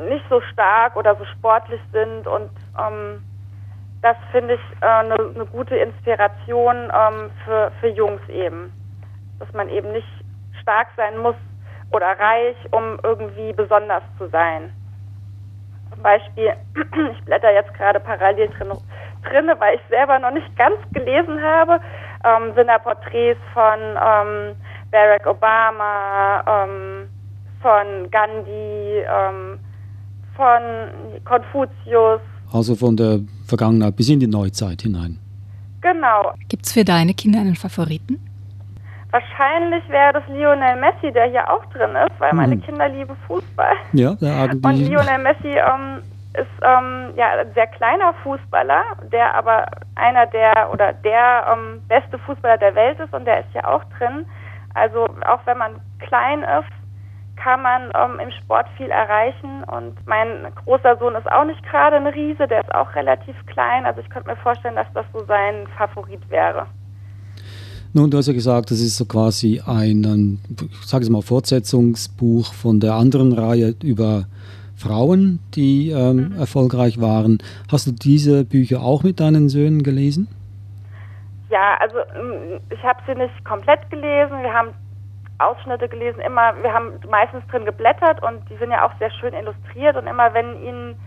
nicht 0.07 0.25
so 0.29 0.41
stark 0.41 0.95
oder 0.95 1.15
so 1.15 1.25
sportlich 1.25 1.81
sind 1.91 2.27
und 2.27 2.49
ähm, 2.77 3.23
das 4.01 4.15
finde 4.31 4.55
ich 4.55 4.83
eine 4.83 5.15
äh, 5.15 5.37
ne 5.37 5.45
gute 5.45 5.75
Inspiration 5.75 6.75
ähm, 6.75 7.31
für, 7.43 7.71
für 7.79 7.89
Jungs 7.89 8.21
eben. 8.29 8.71
Dass 9.39 9.51
man 9.53 9.69
eben 9.69 9.91
nicht 9.91 10.07
stark 10.61 10.87
sein 10.95 11.17
muss 11.17 11.35
oder 11.91 12.07
reich, 12.19 12.55
um 12.71 12.99
irgendwie 13.03 13.53
besonders 13.53 14.03
zu 14.17 14.27
sein. 14.29 14.71
Zum 15.91 16.01
Beispiel, 16.03 16.53
ich 17.11 17.25
blätter 17.25 17.51
jetzt 17.51 17.73
gerade 17.73 17.99
parallel 17.99 18.49
drin, 18.49 18.71
drin 19.23 19.51
weil 19.57 19.75
ich 19.75 19.81
selber 19.89 20.19
noch 20.19 20.31
nicht 20.31 20.55
ganz 20.55 20.77
gelesen 20.93 21.41
habe, 21.41 21.81
ähm, 22.23 22.53
sind 22.55 22.67
da 22.67 22.77
Porträts 22.77 23.39
von 23.53 23.79
ähm, 23.79 24.55
Barack 24.91 25.25
Obama, 25.25 26.43
ähm, 26.47 27.09
von 27.61 28.09
Gandhi, 28.11 29.03
ähm, 29.07 29.59
von 30.35 31.23
Konfuzius. 31.25 32.21
Also 32.51 32.75
von 32.75 32.95
der 32.95 33.19
Vergangenheit 33.45 33.95
bis 33.95 34.09
in 34.09 34.19
die 34.19 34.27
Neuzeit 34.27 34.81
hinein. 34.81 35.19
Genau. 35.81 36.33
Gibt 36.47 36.65
es 36.65 36.73
für 36.73 36.83
deine 36.83 37.13
Kinder 37.13 37.39
einen 37.39 37.55
Favoriten? 37.55 38.19
Wahrscheinlich 39.11 39.87
wäre 39.89 40.13
das 40.13 40.23
Lionel 40.27 40.79
Messi, 40.79 41.11
der 41.11 41.29
hier 41.29 41.49
auch 41.49 41.65
drin 41.73 41.91
ist, 41.95 42.19
weil 42.19 42.33
meine 42.33 42.55
hm. 42.55 42.61
Kinder 42.61 42.89
lieben 42.89 43.15
Fußball. 43.27 43.73
Ja, 43.93 44.13
der. 44.15 44.51
Und 44.51 44.75
Lionel 44.75 45.17
Messi 45.17 45.47
ähm, 45.47 46.03
ist 46.33 46.47
ähm, 46.61 47.13
ja 47.15 47.39
ein 47.39 47.51
sehr 47.55 47.67
kleiner 47.67 48.13
Fußballer, 48.23 48.83
der 49.11 49.33
aber 49.33 49.65
einer 49.95 50.27
der 50.27 50.69
oder 50.71 50.93
der 50.93 51.47
ähm, 51.51 51.81
beste 51.87 52.19
Fußballer 52.19 52.57
der 52.57 52.75
Welt 52.75 52.99
ist 52.99 53.13
und 53.13 53.25
der 53.25 53.39
ist 53.39 53.53
ja 53.53 53.67
auch 53.67 53.83
drin. 53.97 54.25
Also 54.75 55.05
auch 55.25 55.39
wenn 55.45 55.57
man 55.57 55.81
klein 55.99 56.43
ist, 56.43 56.78
kann 57.41 57.61
man 57.61 57.91
ähm, 57.95 58.19
im 58.19 58.31
Sport 58.31 58.67
viel 58.77 58.89
erreichen. 58.89 59.63
Und 59.63 59.95
mein 60.05 60.47
großer 60.65 60.97
Sohn 60.97 61.15
ist 61.15 61.29
auch 61.31 61.45
nicht 61.45 61.63
gerade 61.63 61.95
ein 61.95 62.07
Riese, 62.07 62.47
der 62.47 62.61
ist 62.61 62.73
auch 62.73 62.93
relativ 62.95 63.35
klein. 63.47 63.85
Also 63.85 64.01
ich 64.01 64.09
könnte 64.09 64.29
mir 64.29 64.35
vorstellen, 64.37 64.75
dass 64.75 64.87
das 64.93 65.05
so 65.13 65.25
sein 65.25 65.67
Favorit 65.77 66.21
wäre. 66.29 66.67
Nun, 67.93 68.11
du 68.11 68.17
hast 68.17 68.27
ja 68.27 68.33
gesagt, 68.33 68.69
das 68.69 68.79
ist 68.79 68.97
so 68.97 69.05
quasi 69.05 69.61
ein, 69.65 70.05
ein 70.05 70.39
sage 70.85 71.05
ich 71.05 71.09
mal, 71.09 71.23
Fortsetzungsbuch 71.23 72.53
von 72.53 72.79
der 72.79 72.93
anderen 72.93 73.33
Reihe 73.33 73.73
über 73.81 74.25
Frauen, 74.75 75.39
die 75.55 75.89
ähm, 75.89 76.29
mhm. 76.29 76.39
erfolgreich 76.39 77.01
waren. 77.01 77.39
Hast 77.71 77.87
du 77.87 77.91
diese 77.91 78.45
Bücher 78.45 78.81
auch 78.81 79.03
mit 79.03 79.19
deinen 79.19 79.49
Söhnen 79.49 79.81
gelesen? 79.81 80.27
Ja, 81.49 81.77
also 81.79 81.97
ich 82.69 82.83
habe 82.83 82.99
sie 83.07 83.15
nicht 83.15 83.43
komplett 83.43 83.89
gelesen. 83.89 84.43
Wir 84.43 84.53
haben 84.53 84.69
Ausschnitte 85.39 85.87
gelesen, 85.87 86.19
immer, 86.19 86.61
wir 86.61 86.73
haben 86.73 86.99
meistens 87.09 87.45
drin 87.47 87.65
geblättert 87.65 88.21
und 88.21 88.47
die 88.49 88.57
sind 88.57 88.71
ja 88.71 88.85
auch 88.85 88.91
sehr 88.99 89.11
schön 89.11 89.33
illustriert 89.33 89.95
und 89.95 90.07
immer 90.07 90.33
wenn 90.33 90.61
ihnen 90.61 90.99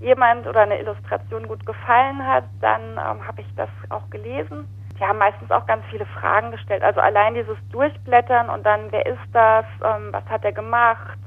jemand 0.00 0.46
oder 0.46 0.60
eine 0.60 0.78
Illustration 0.78 1.48
gut 1.48 1.64
gefallen 1.64 2.26
hat, 2.26 2.44
dann 2.60 2.92
ähm, 2.92 3.26
habe 3.26 3.40
ich 3.40 3.46
das 3.56 3.70
auch 3.88 4.08
gelesen. 4.10 4.68
Die 4.98 5.04
haben 5.04 5.18
meistens 5.18 5.50
auch 5.50 5.66
ganz 5.66 5.84
viele 5.90 6.06
Fragen 6.06 6.50
gestellt. 6.50 6.82
Also 6.82 7.00
allein 7.00 7.34
dieses 7.34 7.56
Durchblättern 7.70 8.50
und 8.50 8.64
dann, 8.64 8.90
wer 8.92 9.06
ist 9.06 9.18
das, 9.32 9.64
ähm, 9.82 10.08
was 10.12 10.24
hat 10.26 10.44
er 10.44 10.52
gemacht 10.52 11.18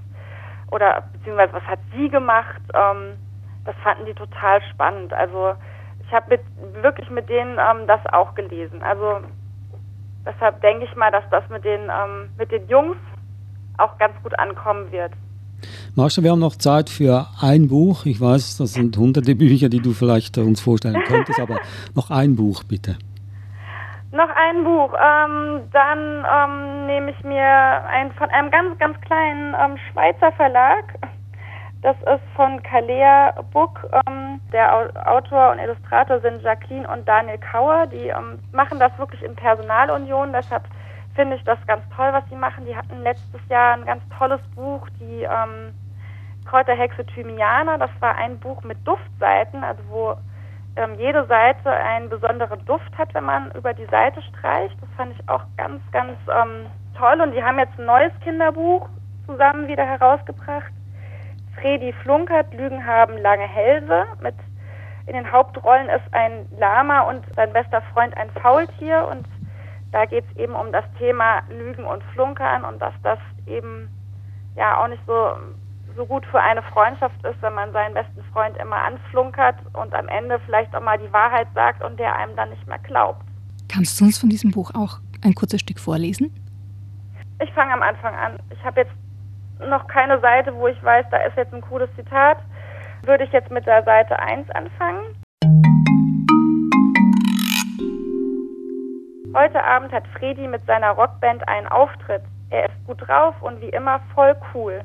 oder 0.71 1.03
beziehungsweise 1.13 1.53
was 1.53 1.63
hat 1.63 1.79
sie 1.95 2.09
gemacht, 2.09 2.61
ähm, 2.73 3.17
das 3.65 3.75
fanden 3.83 4.05
die 4.05 4.13
total 4.13 4.61
spannend. 4.63 5.13
Also 5.13 5.55
ich 6.05 6.13
habe 6.13 6.39
wirklich 6.81 7.09
mit 7.09 7.29
denen 7.29 7.59
ähm, 7.59 7.87
das 7.87 8.01
auch 8.11 8.33
gelesen. 8.35 8.81
Also 8.81 9.21
Deshalb 10.25 10.61
denke 10.61 10.85
ich 10.85 10.95
mal, 10.95 11.11
dass 11.11 11.23
das 11.31 11.43
mit 11.49 11.63
den, 11.63 11.81
ähm, 11.83 12.29
mit 12.37 12.51
den 12.51 12.67
Jungs 12.67 12.97
auch 13.77 13.97
ganz 13.97 14.13
gut 14.23 14.37
ankommen 14.37 14.91
wird. 14.91 15.11
Marsha, 15.95 16.23
wir 16.23 16.31
haben 16.31 16.39
noch 16.39 16.55
Zeit 16.55 16.89
für 16.89 17.27
ein 17.41 17.67
Buch. 17.67 18.05
Ich 18.05 18.21
weiß, 18.21 18.57
das 18.57 18.73
sind 18.73 18.95
hunderte 18.97 19.35
Bücher, 19.35 19.69
die 19.69 19.81
du 19.81 19.91
vielleicht 19.91 20.37
uns 20.37 20.61
vorstellen 20.61 21.01
könntest, 21.05 21.39
aber 21.39 21.59
noch 21.95 22.09
ein 22.11 22.35
Buch 22.35 22.63
bitte. 22.63 22.97
Noch 24.11 24.29
ein 24.29 24.63
Buch. 24.63 24.93
Ähm, 24.93 25.61
dann 25.71 26.25
ähm, 26.25 26.87
nehme 26.87 27.11
ich 27.11 27.23
mir 27.23 27.45
ein 27.87 28.11
von 28.13 28.29
einem 28.29 28.49
ganz, 28.49 28.77
ganz 28.79 28.99
kleinen 29.01 29.53
ähm, 29.53 29.77
Schweizer 29.91 30.31
Verlag. 30.31 30.85
Das 31.81 31.95
ist 32.01 32.23
von 32.35 32.61
Kalea 32.61 33.33
Book. 33.53 33.87
Ähm, 34.05 34.41
der 34.51 34.91
Autor 35.07 35.51
und 35.51 35.59
Illustrator 35.59 36.19
sind 36.19 36.41
Jacqueline 36.41 36.87
und 36.89 37.07
Daniel 37.07 37.37
Kauer. 37.37 37.87
Die 37.87 38.07
ähm, 38.07 38.39
machen 38.51 38.79
das 38.79 38.97
wirklich 38.97 39.23
in 39.23 39.33
Personalunion. 39.35 40.33
Deshalb 40.33 40.63
finde 41.15 41.37
ich 41.37 41.43
das 41.45 41.57
ganz 41.67 41.83
toll, 41.95 42.09
was 42.11 42.27
sie 42.29 42.35
machen. 42.35 42.65
Die 42.65 42.75
hatten 42.75 43.01
letztes 43.01 43.39
Jahr 43.47 43.75
ein 43.75 43.85
ganz 43.85 44.03
tolles 44.17 44.41
Buch, 44.55 44.87
die 44.99 45.23
ähm, 45.23 45.73
Kräuterhexe 46.45 47.05
Thymiana. 47.05 47.77
Das 47.77 47.91
war 48.01 48.15
ein 48.15 48.37
Buch 48.39 48.61
mit 48.63 48.77
Duftseiten, 48.85 49.63
also 49.63 49.81
wo 49.87 50.15
ähm, 50.75 50.95
jede 50.95 51.25
Seite 51.27 51.71
einen 51.71 52.09
besonderen 52.09 52.63
Duft 52.65 52.97
hat, 52.97 53.13
wenn 53.13 53.23
man 53.23 53.51
über 53.51 53.73
die 53.73 53.85
Seite 53.85 54.21
streicht. 54.21 54.75
Das 54.81 54.89
fand 54.97 55.17
ich 55.17 55.29
auch 55.29 55.43
ganz, 55.55 55.81
ganz 55.93 56.17
ähm, 56.27 56.65
toll. 56.97 57.21
Und 57.21 57.31
die 57.31 57.41
haben 57.41 57.57
jetzt 57.57 57.79
ein 57.79 57.85
neues 57.85 58.11
Kinderbuch 58.21 58.89
zusammen 59.25 59.69
wieder 59.69 59.85
herausgebracht 59.85 60.73
Fredi 61.55 61.93
Flunkert, 62.03 62.53
Lügen 62.53 62.85
haben 62.85 63.17
lange 63.17 63.47
Hälse. 63.47 64.05
Mit 64.21 64.35
in 65.07 65.13
den 65.13 65.31
Hauptrollen 65.31 65.89
ist 65.89 66.13
ein 66.13 66.45
Lama 66.59 67.01
und 67.01 67.25
sein 67.35 67.51
bester 67.51 67.81
Freund 67.93 68.15
ein 68.15 68.29
Faultier. 68.41 69.07
Und 69.09 69.25
da 69.91 70.05
geht 70.05 70.23
es 70.29 70.37
eben 70.37 70.53
um 70.53 70.71
das 70.71 70.85
Thema 70.97 71.41
Lügen 71.49 71.83
und 71.83 72.03
Flunkern 72.13 72.63
und 72.63 72.79
dass 72.79 72.93
das 73.03 73.19
eben 73.47 73.89
ja 74.55 74.81
auch 74.81 74.87
nicht 74.87 75.01
so, 75.07 75.37
so 75.95 76.05
gut 76.05 76.25
für 76.27 76.39
eine 76.39 76.61
Freundschaft 76.61 77.15
ist, 77.25 77.41
wenn 77.41 77.53
man 77.53 77.71
seinen 77.71 77.93
besten 77.93 78.23
Freund 78.31 78.55
immer 78.57 78.77
anflunkert 78.77 79.55
und 79.73 79.93
am 79.95 80.07
Ende 80.07 80.39
vielleicht 80.45 80.75
auch 80.75 80.81
mal 80.81 80.97
die 80.97 81.11
Wahrheit 81.11 81.47
sagt 81.55 81.83
und 81.83 81.99
der 81.99 82.15
einem 82.15 82.35
dann 82.35 82.51
nicht 82.51 82.67
mehr 82.67 82.79
glaubt. 82.79 83.21
Kannst 83.67 83.99
du 83.99 84.05
uns 84.05 84.17
von 84.17 84.29
diesem 84.29 84.51
Buch 84.51 84.71
auch 84.75 84.99
ein 85.23 85.33
kurzes 85.33 85.61
Stück 85.61 85.79
vorlesen? 85.79 86.31
Ich 87.41 87.51
fange 87.53 87.73
am 87.73 87.81
Anfang 87.81 88.13
an. 88.15 88.39
Ich 88.51 88.63
habe 88.63 88.81
jetzt 88.81 88.91
noch 89.67 89.87
keine 89.87 90.19
Seite, 90.19 90.55
wo 90.55 90.67
ich 90.67 90.83
weiß, 90.83 91.05
da 91.11 91.17
ist 91.17 91.35
jetzt 91.37 91.53
ein 91.53 91.61
cooles 91.61 91.93
Zitat. 91.95 92.37
Würde 93.03 93.23
ich 93.23 93.31
jetzt 93.31 93.51
mit 93.51 93.65
der 93.65 93.83
Seite 93.83 94.17
1 94.19 94.49
anfangen. 94.51 95.15
Heute 99.35 99.63
Abend 99.63 99.91
hat 99.91 100.07
Fredi 100.17 100.47
mit 100.47 100.65
seiner 100.65 100.91
Rockband 100.91 101.47
einen 101.47 101.67
Auftritt. 101.67 102.23
Er 102.49 102.65
ist 102.65 102.85
gut 102.85 103.07
drauf 103.07 103.35
und 103.41 103.61
wie 103.61 103.69
immer 103.69 103.99
voll 104.15 104.35
cool. 104.53 104.81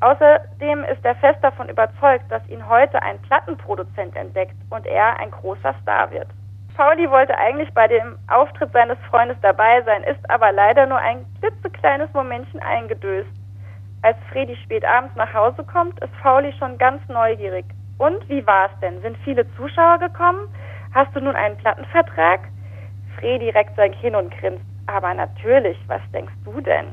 Außerdem 0.00 0.84
ist 0.84 1.04
er 1.04 1.16
fest 1.16 1.38
davon 1.42 1.68
überzeugt, 1.68 2.30
dass 2.30 2.46
ihn 2.48 2.68
heute 2.68 3.02
ein 3.02 3.20
Plattenproduzent 3.22 4.14
entdeckt 4.16 4.54
und 4.70 4.86
er 4.86 5.18
ein 5.18 5.30
großer 5.30 5.74
Star 5.82 6.10
wird. 6.10 6.28
Pauli 6.76 7.08
wollte 7.10 7.36
eigentlich 7.38 7.72
bei 7.72 7.86
dem 7.86 8.18
Auftritt 8.28 8.72
seines 8.72 8.98
Freundes 9.10 9.36
dabei 9.42 9.82
sein, 9.82 10.02
ist 10.04 10.28
aber 10.28 10.52
leider 10.52 10.86
nur 10.86 10.98
ein 10.98 11.24
klitzekleines 11.40 12.12
Momentchen 12.12 12.60
eingedöst. 12.60 13.30
Als 14.04 14.18
Fredi 14.30 14.54
spät 14.56 14.84
abends 14.84 15.16
nach 15.16 15.32
Hause 15.32 15.64
kommt, 15.64 15.98
ist 16.00 16.14
Fauli 16.22 16.52
schon 16.58 16.76
ganz 16.76 17.00
neugierig. 17.08 17.64
Und 17.96 18.28
wie 18.28 18.46
war 18.46 18.66
es 18.66 18.80
denn? 18.80 19.00
Sind 19.00 19.16
viele 19.24 19.46
Zuschauer 19.56 19.96
gekommen? 19.98 20.46
Hast 20.92 21.16
du 21.16 21.20
nun 21.20 21.34
einen 21.34 21.56
Plattenvertrag? 21.56 22.40
Fredi 23.18 23.48
reckt 23.48 23.74
sein 23.76 23.92
Kinn 23.92 24.14
und 24.14 24.30
grinst. 24.38 24.62
Aber 24.88 25.14
natürlich, 25.14 25.78
was 25.86 26.02
denkst 26.12 26.34
du 26.44 26.60
denn? 26.60 26.88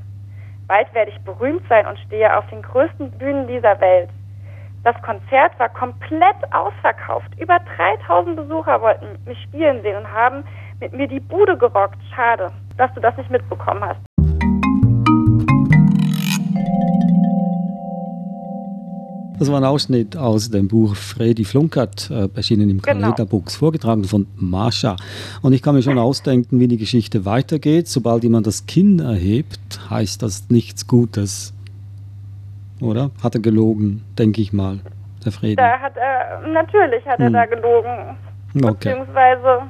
Bald 0.70 0.88
werde 0.94 1.12
ich 1.12 1.20
berühmt 1.26 1.68
sein 1.68 1.86
und 1.86 2.00
stehe 2.00 2.34
auf 2.34 2.48
den 2.48 2.62
größten 2.62 3.12
Bühnen 3.18 3.46
dieser 3.46 3.82
Welt. 3.82 4.10
Das 4.86 4.96
Konzert 5.02 5.60
war 5.60 5.68
komplett 5.68 6.38
ausverkauft. 6.54 7.38
Über 7.38 7.60
3000 7.76 8.38
Besucher 8.38 8.82
wollten 8.82 9.20
mich 9.26 9.42
spielen 9.44 9.82
sehen 9.82 9.98
und 9.98 10.10
haben 10.10 10.46
mit 10.80 10.94
mir 10.94 11.10
die 11.10 11.20
Bude 11.20 11.58
gerockt. 11.58 12.00
Schade, 12.16 12.54
dass 12.78 12.94
du 12.94 13.02
das 13.02 13.18
nicht 13.18 13.30
mitbekommen 13.30 13.84
hast. 13.84 14.11
Das 19.42 19.52
war 19.52 19.58
ein 19.58 19.66
Ausschnitt 19.66 20.16
aus 20.16 20.52
dem 20.52 20.68
Buch 20.68 20.96
Freddy 20.96 21.46
Flunkert, 21.46 22.12
äh, 22.12 22.30
erschienen 22.36 22.70
im 22.70 22.80
Kaleda 22.80 23.10
genau. 23.10 23.28
Books, 23.28 23.56
vorgetragen 23.56 24.04
von 24.04 24.28
Mascha. 24.36 24.98
Und 25.42 25.54
ich 25.54 25.64
kann 25.64 25.74
mir 25.74 25.82
schon 25.82 25.98
ausdenken, 25.98 26.60
wie 26.60 26.68
die 26.68 26.78
Geschichte 26.78 27.26
weitergeht. 27.26 27.88
Sobald 27.88 28.22
jemand 28.22 28.46
das 28.46 28.68
Kinn 28.68 29.00
erhebt, 29.00 29.90
heißt 29.90 30.22
das 30.22 30.52
nichts 30.52 30.86
Gutes. 30.86 31.56
Oder? 32.82 33.10
Hat 33.24 33.34
er 33.34 33.42
gelogen, 33.42 34.04
denke 34.16 34.42
ich 34.42 34.54
mal, 34.54 34.82
der 35.26 35.32
Freddy. 35.32 35.56
Da 35.56 35.80
hat 35.80 35.98
er, 35.98 36.48
natürlich 36.48 37.04
hat 37.08 37.20
er 37.20 37.26
hm. 37.26 37.34
da 37.34 37.46
gelogen. 37.48 38.16
Okay. 38.54 38.90
Beziehungsweise 38.90 39.64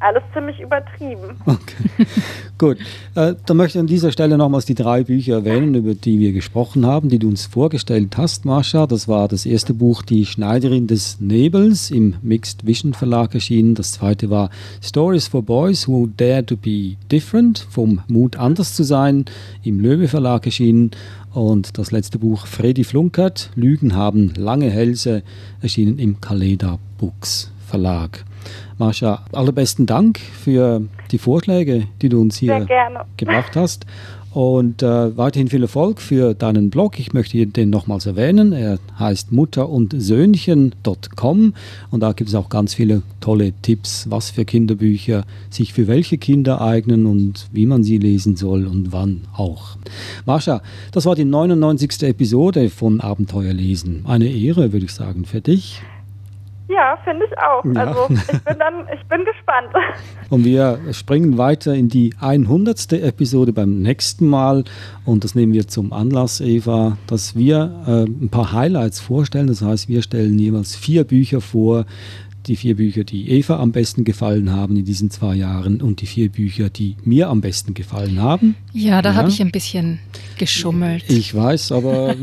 alles 0.00 0.22
ziemlich 0.32 0.60
übertrieben. 0.60 1.36
Okay. 1.44 2.06
Gut. 2.58 2.78
Äh, 3.14 3.34
dann 3.46 3.56
möchte 3.56 3.78
ich 3.78 3.80
an 3.80 3.86
dieser 3.86 4.12
Stelle 4.12 4.38
nochmals 4.38 4.64
die 4.64 4.74
drei 4.74 5.04
Bücher 5.04 5.34
erwähnen, 5.34 5.74
über 5.74 5.94
die 5.94 6.18
wir 6.18 6.32
gesprochen 6.32 6.86
haben, 6.86 7.08
die 7.08 7.18
du 7.18 7.28
uns 7.28 7.46
vorgestellt 7.46 8.16
hast, 8.16 8.44
Marsha. 8.44 8.86
Das 8.86 9.08
war 9.08 9.28
das 9.28 9.46
erste 9.46 9.74
Buch 9.74 10.02
Die 10.02 10.26
Schneiderin 10.26 10.86
des 10.86 11.20
Nebels 11.20 11.90
im 11.90 12.14
Mixed 12.22 12.66
Vision 12.66 12.94
Verlag 12.94 13.34
erschienen. 13.34 13.74
Das 13.74 13.92
zweite 13.92 14.30
war 14.30 14.50
Stories 14.82 15.28
for 15.28 15.42
Boys 15.42 15.88
Who 15.88 16.08
Dare 16.16 16.44
to 16.46 16.56
Be 16.56 16.96
Different, 17.10 17.66
vom 17.70 18.00
Mut 18.08 18.36
anders 18.36 18.74
zu 18.74 18.84
sein, 18.84 19.24
im 19.62 19.80
Löwe 19.80 20.08
Verlag 20.08 20.46
erschienen. 20.46 20.92
Und 21.32 21.78
das 21.78 21.90
letzte 21.90 22.18
Buch 22.18 22.46
Freddy 22.46 22.84
Flunkert, 22.84 23.50
Lügen 23.54 23.94
haben 23.94 24.32
lange 24.36 24.70
Hälse, 24.70 25.22
erschienen 25.60 25.98
im 25.98 26.20
Kaleda 26.20 26.78
Books 26.98 27.52
Verlag. 27.66 28.24
Marsha, 28.78 29.24
allerbesten 29.32 29.86
Dank 29.86 30.18
für 30.18 30.82
die 31.10 31.18
Vorschläge, 31.18 31.86
die 32.00 32.08
du 32.08 32.20
uns 32.20 32.36
hier 32.36 32.66
gebracht 33.16 33.56
hast. 33.56 33.86
Und 34.38 34.82
äh, 34.82 35.16
weiterhin 35.16 35.48
viel 35.48 35.62
Erfolg 35.62 36.00
für 36.00 36.34
deinen 36.34 36.68
Blog. 36.68 37.00
Ich 37.00 37.12
möchte 37.14 37.46
den 37.46 37.70
nochmals 37.70 38.04
erwähnen. 38.04 38.52
Er 38.52 38.78
heißt 38.98 39.32
mutter 39.32 39.68
und 39.68 39.94
Söhnchen.com 39.96 41.54
und 41.90 42.00
da 42.00 42.12
gibt 42.12 42.28
es 42.28 42.36
auch 42.36 42.50
ganz 42.50 42.74
viele 42.74 43.02
tolle 43.20 43.52
Tipps, 43.62 44.10
was 44.10 44.30
für 44.30 44.44
Kinderbücher 44.44 45.24
sich 45.50 45.72
für 45.72 45.88
welche 45.88 46.18
Kinder 46.18 46.60
eignen 46.60 47.06
und 47.06 47.48
wie 47.52 47.66
man 47.66 47.82
sie 47.82 47.98
lesen 47.98 48.36
soll 48.36 48.66
und 48.66 48.92
wann 48.92 49.22
auch. 49.34 49.76
Marsha, 50.26 50.60
das 50.92 51.06
war 51.06 51.14
die 51.14 51.24
99. 51.24 52.02
Episode 52.02 52.68
von 52.68 53.00
Abenteuer 53.00 53.54
lesen. 53.54 54.04
Eine 54.06 54.28
Ehre, 54.28 54.72
würde 54.72 54.84
ich 54.84 54.92
sagen, 54.92 55.24
für 55.24 55.40
dich. 55.40 55.80
Ja, 56.68 56.98
finde 57.02 57.24
ich 57.24 57.38
auch. 57.38 57.64
Ja. 57.64 57.86
Also 57.86 58.08
ich 58.10 58.44
bin 58.44 58.58
dann, 58.58 58.86
ich 58.94 59.06
bin 59.08 59.24
gespannt. 59.24 59.68
Und 60.30 60.44
wir 60.44 60.78
springen 60.92 61.38
weiter 61.38 61.74
in 61.74 61.88
die 61.88 62.14
100. 62.20 62.92
Episode 62.92 63.54
beim 63.54 63.80
nächsten 63.80 64.26
Mal. 64.26 64.64
Und 65.06 65.24
das 65.24 65.34
nehmen 65.34 65.54
wir 65.54 65.66
zum 65.66 65.94
Anlass, 65.94 66.42
Eva, 66.42 66.98
dass 67.06 67.34
wir 67.34 67.84
äh, 67.86 68.04
ein 68.04 68.28
paar 68.28 68.52
Highlights 68.52 69.00
vorstellen. 69.00 69.46
Das 69.46 69.62
heißt, 69.62 69.88
wir 69.88 70.02
stellen 70.02 70.38
jeweils 70.38 70.76
vier 70.76 71.04
Bücher 71.04 71.40
vor, 71.40 71.86
die 72.48 72.56
vier 72.56 72.76
Bücher, 72.76 73.04
die 73.04 73.30
Eva 73.30 73.58
am 73.58 73.72
besten 73.72 74.04
gefallen 74.04 74.50
haben 74.50 74.76
in 74.76 74.84
diesen 74.84 75.10
zwei 75.10 75.34
Jahren 75.34 75.80
und 75.80 76.00
die 76.00 76.06
vier 76.06 76.30
Bücher, 76.30 76.70
die 76.70 76.96
mir 77.04 77.28
am 77.28 77.40
besten 77.40 77.74
gefallen 77.74 78.20
haben. 78.20 78.56
Ja, 78.72 79.02
da 79.02 79.10
ja. 79.10 79.16
habe 79.16 79.28
ich 79.28 79.40
ein 79.40 79.50
bisschen 79.50 79.98
geschummelt. 80.38 81.04
Ich 81.08 81.34
weiß, 81.34 81.72
aber 81.72 82.16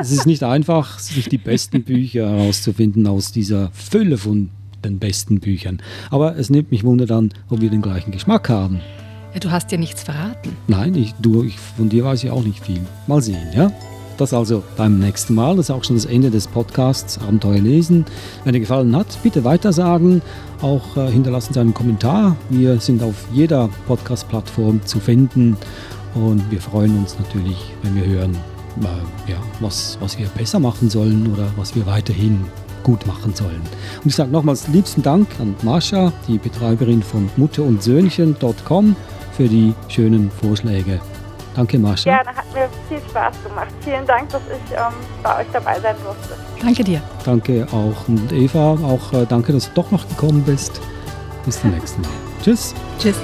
es 0.00 0.12
ist 0.12 0.26
nicht 0.26 0.42
einfach, 0.44 0.98
sich 0.98 1.28
die 1.28 1.38
besten 1.38 1.82
Bücher 1.82 2.30
herauszufinden 2.30 3.06
aus 3.06 3.32
dieser 3.32 3.70
Fülle 3.72 4.16
von 4.16 4.50
den 4.84 4.98
besten 4.98 5.40
Büchern. 5.40 5.80
Aber 6.10 6.36
es 6.36 6.50
nimmt 6.50 6.70
mich 6.70 6.84
wunder 6.84 7.06
dann, 7.06 7.32
ob 7.48 7.60
wir 7.60 7.70
den 7.70 7.82
gleichen 7.82 8.12
Geschmack 8.12 8.48
haben. 8.48 8.80
Ja, 9.34 9.40
du 9.40 9.50
hast 9.50 9.70
dir 9.70 9.78
nichts 9.78 10.02
verraten. 10.02 10.56
Nein, 10.68 10.94
ich, 10.94 11.14
du, 11.20 11.42
ich, 11.42 11.58
von 11.58 11.88
dir 11.88 12.04
weiß 12.04 12.24
ich 12.24 12.30
auch 12.30 12.44
nicht 12.44 12.64
viel. 12.64 12.80
Mal 13.06 13.22
sehen, 13.22 13.48
ja? 13.54 13.72
Das 14.22 14.32
also 14.32 14.62
beim 14.76 15.00
nächsten 15.00 15.34
Mal. 15.34 15.56
Das 15.56 15.66
ist 15.66 15.70
auch 15.72 15.82
schon 15.82 15.96
das 15.96 16.04
Ende 16.04 16.30
des 16.30 16.46
Podcasts 16.46 17.18
Abenteuer 17.18 17.58
lesen. 17.58 18.04
Wenn 18.44 18.52
dir 18.52 18.60
gefallen 18.60 18.94
hat, 18.94 19.08
bitte 19.24 19.42
weitersagen. 19.42 20.22
Auch 20.60 20.96
äh, 20.96 21.10
hinterlassen 21.10 21.52
Sie 21.52 21.58
einen 21.58 21.74
Kommentar. 21.74 22.36
Wir 22.48 22.78
sind 22.78 23.02
auf 23.02 23.16
jeder 23.32 23.68
Podcast-Plattform 23.88 24.80
zu 24.86 25.00
finden. 25.00 25.56
Und 26.14 26.48
wir 26.52 26.60
freuen 26.60 26.98
uns 26.98 27.16
natürlich, 27.18 27.56
wenn 27.82 27.96
wir 27.96 28.06
hören, 28.06 28.36
äh, 28.82 29.32
ja, 29.32 29.38
was, 29.58 29.98
was 30.00 30.16
wir 30.16 30.28
besser 30.28 30.60
machen 30.60 30.88
sollen 30.88 31.26
oder 31.32 31.48
was 31.56 31.74
wir 31.74 31.84
weiterhin 31.86 32.44
gut 32.84 33.04
machen 33.08 33.34
sollen. 33.34 33.60
Und 34.04 34.08
ich 34.08 34.14
sage 34.14 34.30
nochmals 34.30 34.68
liebsten 34.68 35.02
Dank 35.02 35.26
an 35.40 35.56
Mascha, 35.62 36.12
die 36.28 36.38
Betreiberin 36.38 37.02
von 37.02 37.28
Mutter 37.36 37.64
und 37.64 37.82
Söhnchen.com, 37.82 38.94
für 39.36 39.48
die 39.48 39.74
schönen 39.88 40.30
Vorschläge 40.30 41.00
Danke, 41.54 41.78
Marsha. 41.78 42.10
Gerne, 42.10 42.36
hat 42.36 42.54
mir 42.54 42.68
viel 42.88 43.00
Spaß 43.10 43.34
gemacht. 43.44 43.68
Vielen 43.80 44.06
Dank, 44.06 44.30
dass 44.30 44.42
ich 44.42 44.72
ähm, 44.72 44.94
bei 45.22 45.40
euch 45.40 45.46
dabei 45.52 45.78
sein 45.80 45.96
durfte. 46.02 46.34
Danke 46.60 46.84
dir. 46.84 47.02
Danke 47.24 47.66
auch. 47.70 48.08
Und 48.08 48.32
Eva, 48.32 48.72
auch 48.72 49.12
äh, 49.12 49.26
danke, 49.26 49.52
dass 49.52 49.68
du 49.68 49.82
doch 49.82 49.90
noch 49.90 50.08
gekommen 50.08 50.42
bist. 50.44 50.80
Bis 51.44 51.60
zum 51.60 51.70
nächsten 51.74 52.02
Mal. 52.02 52.10
Tschüss. 52.42 52.74
Tschüss. 52.98 53.16